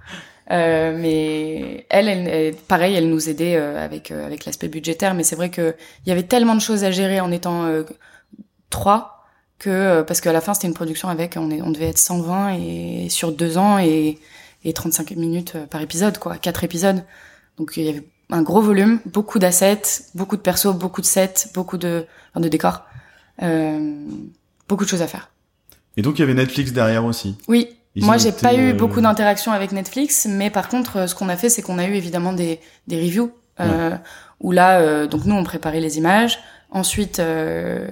[0.52, 5.14] euh, mais elle, elle, pareil, elle nous aidait euh, avec euh, avec l'aspect budgétaire.
[5.14, 5.76] Mais c'est vrai que
[6.06, 7.70] il y avait tellement de choses à gérer en étant
[8.70, 9.26] trois
[9.60, 12.54] que parce qu'à la fin c'était une production avec on, est, on devait être 120
[12.54, 14.18] et sur deux ans et,
[14.64, 17.04] et 35 minutes par épisode quoi, quatre épisodes.
[17.58, 19.82] Donc il y avait un gros volume, beaucoup d'assets,
[20.16, 22.86] beaucoup de persos, beaucoup de sets, beaucoup de enfin, de décors,
[24.68, 25.30] beaucoup de choses à faire.
[25.98, 27.36] Et donc il y avait Netflix derrière aussi?
[27.48, 31.16] Oui, moi, j'ai pas eu euh, beaucoup d'interactions avec Netflix, mais par contre, euh, ce
[31.16, 33.96] qu'on a fait, c'est qu'on a eu évidemment des, des reviews euh,
[34.40, 36.40] où là, euh, donc nous, on préparait les images.
[36.72, 37.88] Ensuite, euh,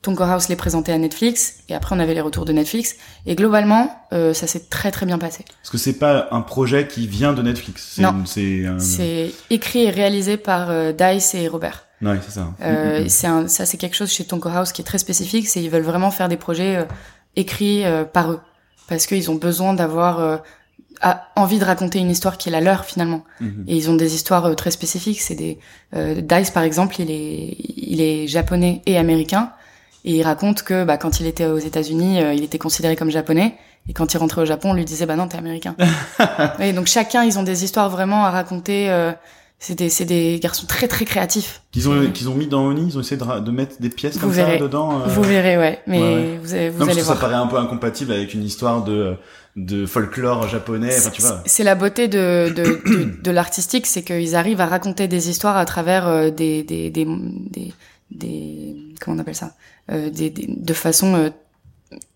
[0.00, 2.96] Tonko House les présentait à Netflix, et après, on avait les retours de Netflix.
[3.26, 5.44] Et globalement, euh, ça s'est très très bien passé.
[5.62, 7.98] Parce que c'est pas un projet qui vient de Netflix.
[7.98, 8.78] Non, c'est un...
[9.50, 11.86] écrit et réalisé par Dice et Robert.
[12.00, 12.52] Ouais, c'est ça.
[12.62, 15.46] Euh, c'est un, ça, c'est quelque chose chez Tonko House qui est très spécifique.
[15.46, 16.84] C'est ils veulent vraiment faire des projets
[17.36, 18.40] écrits par eux
[18.88, 20.36] parce qu'ils ont besoin d'avoir euh,
[21.36, 23.24] envie de raconter une histoire qui est la leur finalement.
[23.40, 23.64] Mhm.
[23.66, 25.20] Et ils ont des histoires euh, très spécifiques.
[25.20, 25.58] C'est des
[25.96, 29.50] euh, Dice par exemple, il est il est japonais et américain
[30.04, 33.56] et il raconte que bah, quand il était aux États-Unis, il était considéré comme japonais.
[33.88, 35.76] Et quand il rentrait au Japon, on lui disait bah non t'es américain.
[36.60, 38.88] et donc chacun ils ont des histoires vraiment à raconter
[39.62, 41.62] c'est des, c'est des garçons très très créatifs.
[41.70, 44.18] Qu'ils ont, qu'ils ont mis dans Oni, ils ont essayé de, de mettre des pièces
[44.18, 45.02] comme ça dedans.
[45.02, 45.06] Euh...
[45.06, 45.78] Vous verrez, ouais.
[45.86, 47.16] Mais vous, vous non, allez voir.
[47.16, 49.14] Ça paraît un peu incompatible avec une histoire de
[49.54, 50.92] de folklore japonais.
[50.98, 51.42] Enfin, tu vois.
[51.46, 55.56] C'est la beauté de de, de, de l'artistique, c'est qu'ils arrivent à raconter des histoires
[55.56, 57.72] à travers euh, des des des des,
[58.10, 59.54] des comment on appelle ça,
[59.92, 61.30] euh, des, des, de façon euh,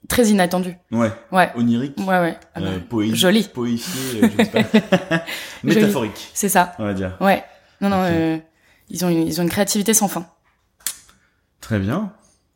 [0.09, 0.77] très inattendu.
[0.93, 1.11] Ouais.
[1.33, 1.51] Ouais.
[1.57, 1.99] Onirique.
[1.99, 2.37] Ouais, ouais.
[2.55, 3.45] Ah euh, joli.
[3.53, 4.51] Poétier, euh, je sais
[5.09, 5.23] pas.
[5.65, 6.31] Métaphorique.
[6.35, 6.75] C'est ça.
[6.79, 7.17] On va dire.
[7.21, 7.43] Ouais.
[7.81, 8.39] Non, non, euh,
[8.89, 10.27] ils ont une, ils ont une créativité sans fin.
[11.61, 12.13] Très bien.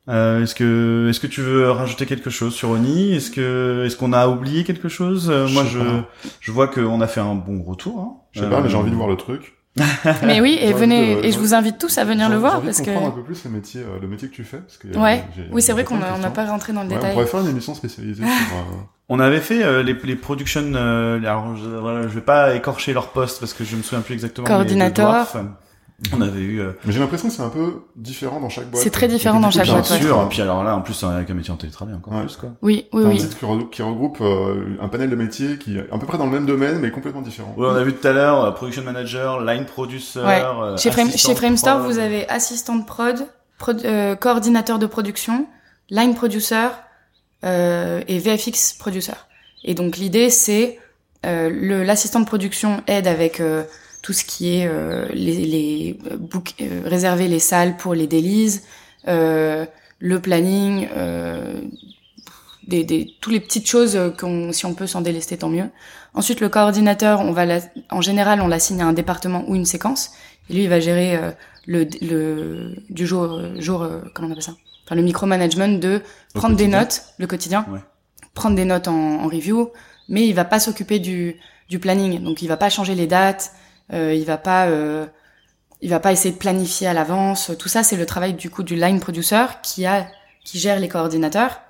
[0.08, 3.14] Euh, est-ce que est-ce que tu veux rajouter quelque chose sur Oni?
[3.14, 5.28] Est-ce que est-ce qu'on a oublié quelque chose?
[5.30, 5.78] Euh, Moi, je
[6.40, 8.00] je vois qu'on a fait un bon retour.
[8.00, 8.16] Hein.
[8.32, 9.54] Je sais pas, mais j'ai envie de voir le truc.
[10.24, 12.90] mais oui, et venez, et je vous invite tous à venir le voir parce que.
[12.90, 14.58] un peu plus le métier, euh, le métier que tu fais.
[14.58, 15.24] Parce que ouais.
[15.52, 17.10] oui, c'est vrai qu'on n'a pas rentré dans le détail.
[17.10, 18.56] On pourrait faire une émission spécialisée sur.
[18.56, 20.74] Euh, on avait fait euh, les, les productions.
[20.74, 24.14] alors, je, voilà, je vais pas écorcher leur poste parce que je me souviens plus
[24.14, 24.46] exactement.
[24.46, 25.26] Coordinateur.
[26.12, 26.60] On avait eu.
[26.60, 28.82] Euh, Mais j'ai l'impression que c'est un peu différent dans chaque boîte.
[28.82, 29.88] C'est très différent dans chaque boîte.
[29.88, 30.22] Bien sûr.
[30.22, 32.50] Et puis alors là, en plus, avec un métier en télétravail encore plus quoi.
[32.62, 33.22] Oui, oui, oui.
[33.22, 36.32] Un qui regroupe euh, un panel de métiers qui est à peu près dans le
[36.32, 37.54] même domaine, mais complètement différent.
[37.56, 40.20] Ouais, on a vu tout à l'heure euh, production manager, line producer.
[40.20, 40.42] Ouais.
[40.78, 43.26] chez, Frame, chez Framestore, vous avez assistant de prod,
[43.58, 43.86] prod
[44.18, 45.46] coordinateur de production,
[45.90, 46.68] line producer
[47.42, 49.12] et VFX producer.
[49.64, 50.78] Et donc l'idée, c'est
[51.24, 53.42] l'assistant de production aide avec
[54.02, 56.16] tout ce qui est euh, les, les euh,
[56.60, 58.62] euh, réserver les salles pour les délices,
[59.08, 59.66] euh,
[59.98, 61.60] le planning, euh,
[62.66, 65.68] des, des, toutes les petites choses qu'on, si on peut s'en délester, tant mieux.
[66.14, 67.44] Ensuite, le coordinateur, on va
[67.90, 70.12] en général, on l'assigne à un département ou une séquence,
[70.48, 71.18] et lui, il va gérer
[71.66, 74.54] le, le du jour, jour, comment on appelle ça?
[74.86, 76.02] Enfin, le micromanagement de
[76.34, 77.78] prendre des notes, le quotidien, ouais.
[78.34, 79.70] prendre des notes en, en, review,
[80.08, 81.36] mais il va pas s'occuper du,
[81.68, 85.06] du planning, donc il va pas changer les dates, euh, il va pas euh,
[85.80, 87.50] il va pas essayer de planifier à l'avance.
[87.58, 90.06] Tout ça, c'est le travail du coup du line producer qui a
[90.44, 91.60] qui gère les coordinateurs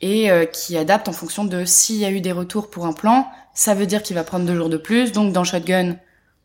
[0.00, 2.92] et euh, qui adapte en fonction de s'il y a eu des retours pour un
[2.92, 3.26] plan.
[3.54, 5.12] Ça veut dire qu'il va prendre deux jours de plus.
[5.12, 5.96] Donc dans Shotgun,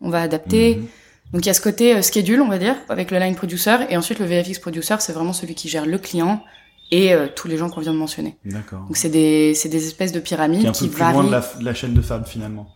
[0.02, 0.78] on va adapter.
[0.78, 0.88] Mhm.
[1.34, 3.98] Donc il y a ce côté schedule, on va dire, avec le line producer, et
[3.98, 6.44] ensuite le VFX producer, c'est vraiment celui qui gère le client
[6.92, 8.38] et tous les gens qu'on vient de mentionner.
[8.46, 8.82] D'accord.
[8.82, 11.14] Donc c'est des c'est des espèces de pyramides Qui est un qui peu plus varient.
[11.14, 12.68] loin de la, de la chaîne de fab finalement.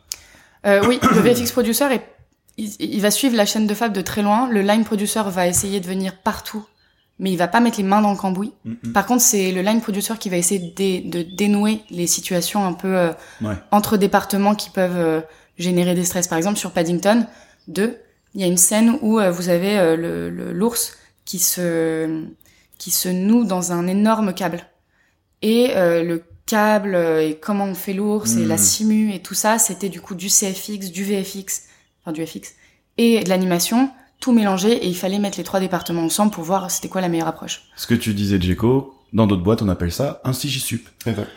[0.65, 2.01] Euh, oui, le VFX producer est,
[2.57, 4.49] il, il va suivre la chaîne de fab de très loin.
[4.49, 6.65] Le line producer va essayer de venir partout,
[7.19, 8.53] mais il va pas mettre les mains dans le cambouis.
[8.65, 8.91] Mm, mm.
[8.93, 12.65] Par contre, c'est le line producer qui va essayer de, dé- de dénouer les situations
[12.65, 13.55] un peu euh, Ouais.
[13.71, 15.21] entre départements qui peuvent euh,
[15.57, 16.27] générer des stress.
[16.27, 17.25] Par exemple, sur Paddington
[17.67, 17.97] 2,
[18.35, 22.23] il y a une scène où euh, vous avez le- l'ours qui se
[22.77, 24.67] qui se noue dans un énorme câble.
[25.41, 28.47] Et le câble et comment on fait l'ours et Mm.
[28.47, 31.63] la simu et tout ça, c'était du coup du CFX, du VFX,
[32.07, 32.53] enfin du FX
[32.97, 33.89] et de l'animation,
[34.19, 37.09] tout mélangé et il fallait mettre les trois départements ensemble pour voir c'était quoi la
[37.09, 37.63] meilleure approche.
[37.75, 40.87] Ce que tu disais, Djeko, dans d'autres boîtes, on appelle ça un CJSUP.
[41.05, 41.29] Exact.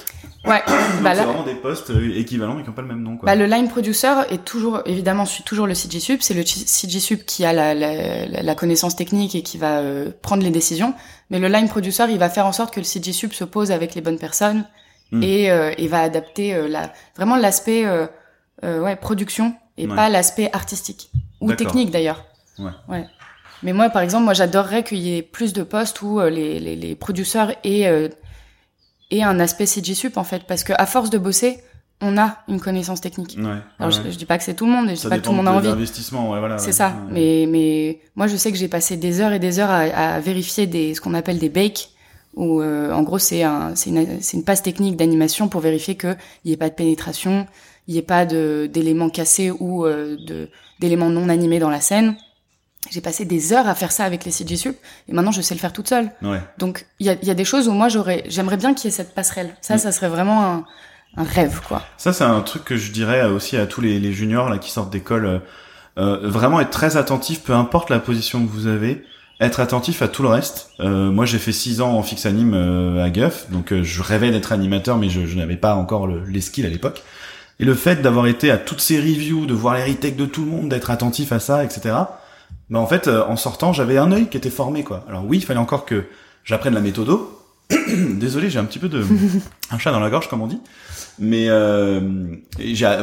[0.47, 0.63] Ouais,
[1.03, 3.17] bah c'est vraiment des postes euh, équivalents mais qui n'ont pas le même nom.
[3.19, 3.27] Quoi.
[3.27, 6.23] Bah, le line producer est toujours, évidemment, suit toujours le CGSUP.
[6.23, 10.43] C'est le CGSUP qui a la, la, la- connaissance technique et qui va euh, prendre
[10.43, 10.95] les décisions.
[11.29, 13.95] Mais le line producer, il va faire en sorte que le CGSUP se pose avec
[13.95, 14.65] les bonnes personnes
[15.13, 15.25] Hmm.
[15.25, 18.07] et, euh, et va adapter euh, la, vraiment l'aspect euh,
[18.63, 19.97] euh, ouais, production et Ouais.
[19.97, 21.11] pas l'aspect artistique
[21.41, 22.25] ou technique d'ailleurs.
[22.59, 22.71] Ouais.
[22.89, 23.07] ouais.
[23.63, 26.59] Mais moi, par exemple, moi, j'adorerais qu'il y ait plus de postes où euh, les,
[26.61, 28.09] les, les producteurs aient, euh,
[29.11, 31.59] aient un aspect CGSUP en fait, parce que à force de bosser,
[32.03, 33.37] on a une connaissance technique.
[33.39, 33.59] Ouais.
[33.79, 35.31] Alors, je, je dis pas que c'est tout le monde, je dis pas que tout
[35.33, 35.69] le monde a envie.
[35.69, 36.57] l'investissement, ouais, voilà.
[36.59, 36.95] C'est ça.
[37.11, 39.81] Mais, mais moi, je sais que j'ai passé des heures et des heures à,
[40.15, 41.91] à vérifier des, ce qu'on appelle des bakes,
[42.35, 46.17] où euh, en gros, c'est un, une, c'est une passe technique d'animation pour vérifier qu'il
[46.47, 47.47] n'y ait pas de pénétration,
[47.91, 50.17] il n'y ait pas d'éléments cassés ou euh,
[50.79, 52.15] d'éléments non animés dans la scène.
[52.91, 54.77] J'ai passé des heures à faire ça avec les CG Sup,
[55.09, 56.11] et maintenant je sais le faire toute seule.
[56.23, 56.41] Ouais.
[56.57, 58.89] Donc, il y a, y a des choses où moi, j'aurais, j'aimerais bien qu'il y
[58.89, 59.51] ait cette passerelle.
[59.61, 59.79] Ça, Mm.
[59.79, 60.65] ça serait vraiment un,
[61.17, 61.83] un rêve, quoi.
[61.99, 64.71] Ça, c'est un truc que je dirais aussi à tous les, les juniors là qui
[64.71, 65.27] sortent d'école.
[65.27, 65.39] euh,
[65.99, 69.03] euh, vraiment être très attentif, peu importe la position que vous avez,
[69.41, 70.71] être attentif à tout le reste.
[70.79, 74.01] Euh, moi, j'ai fait six ans en fixe anime euh, à Guff, donc euh, je
[74.01, 77.03] rêvais d'être animateur, mais je, je n'avais pas encore le- les skills à l'époque.
[77.61, 80.45] Et le fait d'avoir été à toutes ces reviews, de voir les retakes de tout
[80.45, 81.95] le monde, d'être attentif à ça, etc.
[82.71, 85.05] Bah en fait, euh, en sortant, j'avais un œil qui était formé, quoi.
[85.09, 86.07] Alors oui, il fallait encore que
[86.43, 87.39] j'apprenne la méthodo.
[87.89, 89.05] Désolé, j'ai un petit peu de
[89.71, 90.61] un chat dans la gorge, comme on dit.
[91.19, 92.01] Mais euh,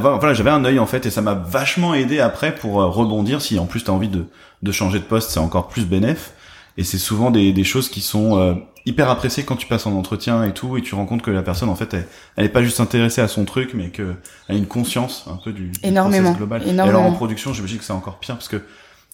[0.01, 3.41] voilà, j'avais un œil en fait, et ça m'a vachement aidé après pour euh, rebondir.
[3.41, 4.25] Si en plus t'as envie de,
[4.63, 6.33] de changer de poste, c'est encore plus bénéf.
[6.77, 8.53] Et c'est souvent des, des choses qui sont euh,
[8.87, 11.43] hyper appréciées quand tu passes en entretien et tout, et tu rends compte que la
[11.43, 14.15] personne en fait, elle, elle est pas juste intéressée à son truc, mais que
[14.47, 16.63] elle a une conscience un peu du, Énormément, global.
[16.65, 18.61] Et alors en production, j'imagine que c'est encore pire parce que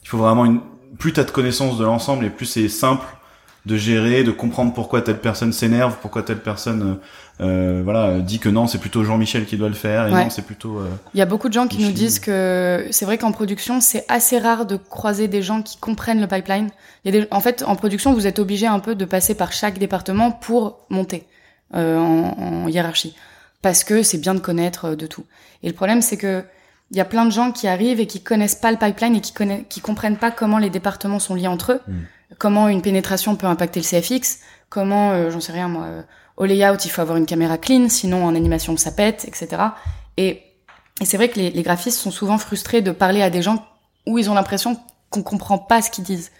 [0.04, 0.60] il faut vraiment une
[0.98, 3.06] plus t'as de connaissance de l'ensemble et plus c'est simple
[3.66, 7.00] de gérer, de comprendre pourquoi telle personne s'énerve, pourquoi telle personne
[7.42, 10.24] euh, voilà dit que non c'est plutôt Jean-Michel qui doit le faire et Ouais.
[10.26, 13.06] non c'est plutôt euh, Il y a beaucoup de gens qui nous disent que c'est
[13.06, 16.70] vrai qu'en production, c'est assez rare de croiser des gens qui comprennent le pipeline.
[17.04, 17.28] Il y a des...
[17.32, 20.86] En fait, en production, vous êtes obligé un peu de passer par chaque département pour
[20.90, 21.26] monter
[21.76, 23.16] euh, en, en hiérarchie.
[23.64, 25.26] Parce que c'est bien de connaître euh, de tout.
[25.64, 26.44] Et le problème, c'est que
[26.92, 29.22] il y a plein de gens qui arrivent et qui connaissent pas le pipeline et
[29.22, 31.94] qui, connaissent, qui comprennent pas comment les départements sont liés entre eux, Mm.
[32.38, 36.02] comment une pénétration peut impacter le CFX, comment, euh, j'en sais rien moi, euh,
[36.38, 39.62] au layout, il faut avoir une caméra clean, sinon en animation ça pète, etc.
[40.18, 40.42] Et
[41.02, 43.66] et c'est vrai que les, les graphistes sont souvent frustrés de parler à des gens
[44.06, 44.78] où ils ont l'impression
[45.10, 46.32] qu'on comprend pas ce qu'ils disent.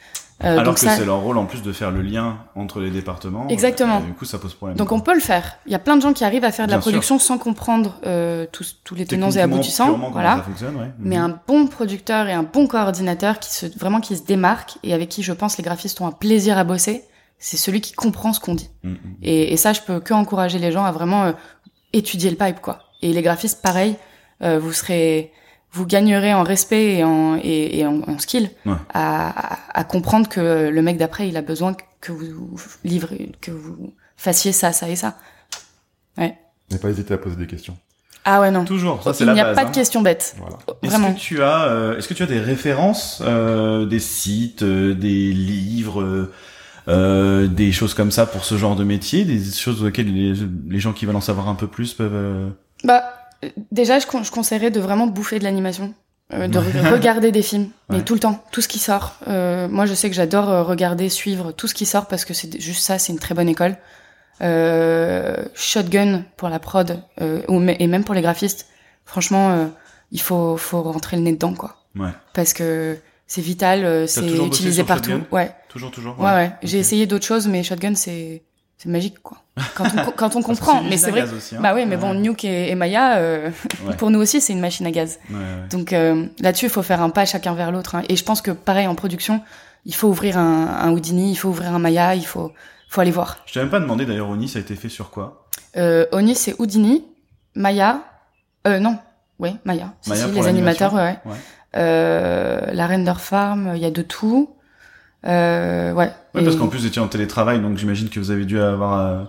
[0.44, 2.80] Euh, alors donc que ça, c'est leur rôle en plus de faire le lien entre
[2.80, 3.48] les départements.
[3.50, 3.98] Exactement.
[3.98, 4.78] euh, du coup ça pose problème.
[4.78, 5.58] donc on peut le faire.
[5.68, 6.92] Il y a plein de gens qui arrivent à faire de la sûr.
[6.92, 9.98] production sans comprendre euh, tous, tous les tenants et aboutissants.
[10.12, 10.38] Voilà.
[10.38, 10.92] ça fonctionne, ouais.
[11.00, 11.24] Mais Mhm.
[11.24, 15.10] un bon producteur et un bon coordinateur qui se vraiment qui se démarque et avec
[15.10, 17.04] qui je pense les graphistes ont un plaisir à bosser,
[17.46, 18.70] c'est celui qui comprend ce qu'on dit.
[18.84, 18.98] Mhm.
[19.22, 21.32] Et, et ça, je peux que encourager les gens à vraiment euh,
[21.92, 22.80] étudier le pipe, quoi.
[23.02, 23.96] Et les graphistes, pareil,
[24.42, 25.32] euh, vous serez,
[25.72, 28.74] vous gagnerez en respect et en, et, et en, en skill Ouais.
[28.94, 33.52] à, à, à comprendre que le mec d'après, il a besoin que vous livrez, que
[33.52, 35.18] vous fassiez ça, ça et ça.
[36.18, 37.78] N'hésitez pas hésiter à poser des questions.
[38.26, 38.64] Ah ouais, non.
[38.64, 39.56] Toujours, ça c'est il n'y a base.
[39.56, 39.70] pas hein.
[39.70, 40.36] de questions bêtes.
[40.38, 40.58] Voilà.
[40.82, 41.14] Est-ce Vraiment.
[41.14, 45.34] que tu as, euh, est-ce que tu as des références, euh, des sites, euh, des
[45.34, 46.30] livres,
[46.88, 50.34] euh, des choses comme ça pour ce genre de métier, des choses auxquelles les,
[50.70, 52.12] les gens qui veulent en savoir un peu plus peuvent.
[52.14, 52.50] euh,
[52.84, 53.04] Bah,
[53.44, 55.94] euh, déjà, je, con- je conseillerais de vraiment bouffer de l'animation.
[56.34, 58.04] euh, de re- regarder des films, mais Ouais.
[58.04, 59.16] tout le temps, tout ce qui sort.
[59.28, 62.60] Euh, moi, je sais que j'adore regarder, suivre tout ce qui sort parce que c'est
[62.60, 63.76] juste ça, c'est une très bonne école.
[64.42, 67.42] Euh, Shotgun pour la prod euh,
[67.80, 68.68] et même pour les graphistes.
[69.06, 69.66] Franchement, euh,
[70.12, 71.78] il faut faut rentrer le nez dedans, quoi.
[71.98, 72.10] Ouais.
[72.34, 75.22] Parce que c'est vital, euh, c'est utilisé partout.
[75.32, 76.20] Ouais, Toujours, toujours.
[76.20, 76.52] ouais, ouais.
[76.64, 78.44] J'ai essayé d'autres choses, mais Shotgun, c'est
[78.78, 79.38] c'est magique quoi.
[79.76, 81.24] Quand on, quand on comprend, mais c'est vrai.
[81.24, 81.60] Aussi, hein.
[81.62, 83.50] Bah oui, mais bon, Nuke et, et Maya, euh,
[83.98, 85.20] pour nous aussi, c'est une machine à gaz.
[85.72, 87.96] Donc euh, là-dessus, il faut faire un pas chacun vers l'autre.
[87.96, 88.04] Hein.
[88.08, 89.42] Et je pense que pareil en production,
[89.86, 92.52] il faut ouvrir un, un Houdini, il faut ouvrir un Maya, il faut,
[92.88, 93.40] faut aller voir.
[93.46, 95.48] Je t'ai même pas demandé d'ailleurs, Oni, ça a été fait sur quoi?
[95.78, 97.04] Euh, Oni, c'est Houdini,
[97.56, 98.02] Maya,
[98.68, 98.98] euh, non,
[99.40, 99.94] oui, Maya.
[100.08, 101.18] Maya si, les animateurs, ouais.
[101.26, 101.36] ouais.
[101.76, 104.56] Euh, la Render Farm, il y a de tout.
[105.26, 106.12] Euh, ouais.
[106.36, 109.00] Ouais, parce qu'en plus vous étiez en télétravail, donc j'imagine que vous avez dû avoir,
[109.00, 109.24] euh,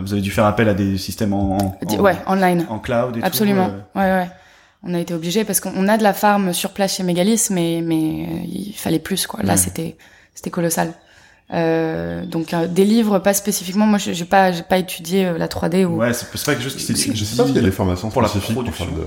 [0.00, 3.22] vous avez dû faire appel à des systèmes en, en ouais, online, en cloud et
[3.22, 3.68] Absolument.
[3.68, 3.74] tout.
[3.94, 4.16] Absolument.
[4.16, 4.30] Ouais, ouais.
[4.82, 7.82] On a été obligé parce qu'on a de la farm sur place chez Megalis, mais
[7.84, 9.42] mais euh, il fallait plus quoi.
[9.42, 9.56] Là, ouais.
[9.58, 9.96] c'était
[10.34, 10.92] c'était colossal.
[11.52, 15.48] Euh, donc euh, des livres pas spécifiquement moi j'ai pas j'ai pas étudié euh, la
[15.48, 17.62] 3D ou ouais c'est pas quelque chose qui s'est je sais pas s'il y a
[17.62, 19.04] des formations pour la spécifiques production pour faire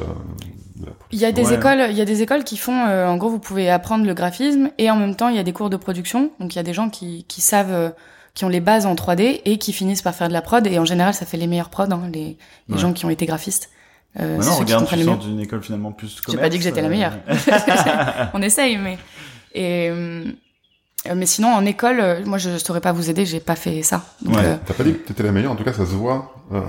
[0.85, 1.55] de, il y a des ouais.
[1.55, 4.13] écoles il y a des écoles qui font euh, en gros vous pouvez apprendre le
[4.13, 6.59] graphisme et en même temps il y a des cours de production donc il y
[6.59, 7.89] a des gens qui qui savent euh,
[8.33, 10.79] qui ont les bases en 3D et qui finissent par faire de la prod et
[10.79, 12.19] en général ça fait les meilleurs prods hein, les,
[12.67, 12.77] les ouais.
[12.77, 13.69] gens qui ont été graphistes
[14.19, 16.31] euh, non, regarde, tu sors d'une école finalement plus commerce.
[16.31, 17.17] J'ai pas dit que j'étais la meilleure.
[18.35, 18.99] On essaye, mais
[19.55, 20.25] et euh,
[21.15, 23.83] mais sinon, en école, euh, moi, je, je saurais pas vous aider, j'ai pas fait
[23.83, 24.03] ça.
[24.21, 24.41] Donc, ouais.
[24.45, 24.55] euh...
[24.65, 26.61] T'as pas dit que t'étais la meilleure, en tout cas, ça se voit euh,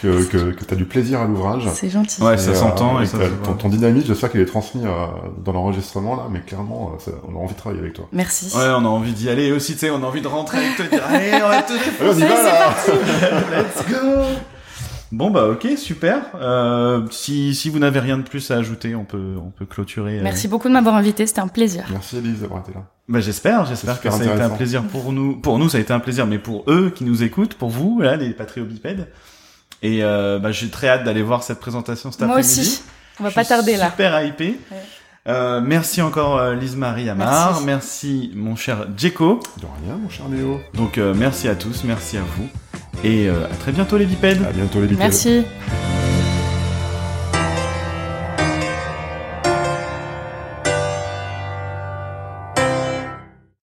[0.00, 1.62] que, que, que t'as du plaisir à l'ouvrage.
[1.74, 2.22] C'est gentil.
[2.22, 3.00] Ouais, ça s'entend.
[3.00, 7.12] et ça ton, ton dynamisme, j'espère qu'il est transmis dans l'enregistrement, là, mais clairement, ça,
[7.26, 8.06] on a envie de travailler avec toi.
[8.12, 8.54] Merci.
[8.54, 9.46] Ouais, on a envie d'y aller.
[9.46, 11.48] Et aussi, tu sais, on a envie de rentrer et de te dire, allez, on
[11.48, 12.74] va te on y va, là
[13.50, 14.24] Let's go
[15.10, 16.20] Bon bah ok super.
[16.34, 20.20] Euh, si si vous n'avez rien de plus à ajouter, on peut on peut clôturer.
[20.22, 20.50] Merci euh...
[20.50, 21.86] beaucoup de m'avoir invité, c'était un plaisir.
[21.90, 22.84] Merci Elise d'avoir été là.
[23.08, 25.36] Bah j'espère, j'espère que ça a été un plaisir pour nous.
[25.36, 28.00] Pour nous ça a été un plaisir, mais pour eux qui nous écoutent, pour vous
[28.00, 29.08] là les patriobipèdes.
[29.82, 32.60] Et euh, bah j'ai très hâte d'aller voir cette présentation cet Moi après-midi.
[32.60, 32.82] aussi.
[33.20, 33.90] On va pas tarder là.
[33.90, 34.60] Super hypé.
[34.70, 34.76] Ouais.
[35.28, 37.66] Euh, merci encore euh, Lise-Marie Amar, merci.
[37.66, 38.32] merci.
[38.34, 39.40] mon cher Djeko.
[39.60, 40.58] De rien mon cher Néo.
[40.72, 42.48] Donc euh, merci à tous, merci à vous.
[43.04, 44.42] Et euh, à très bientôt les bipèdes.
[44.42, 44.98] À bientôt les bipèdes.
[44.98, 45.44] Merci.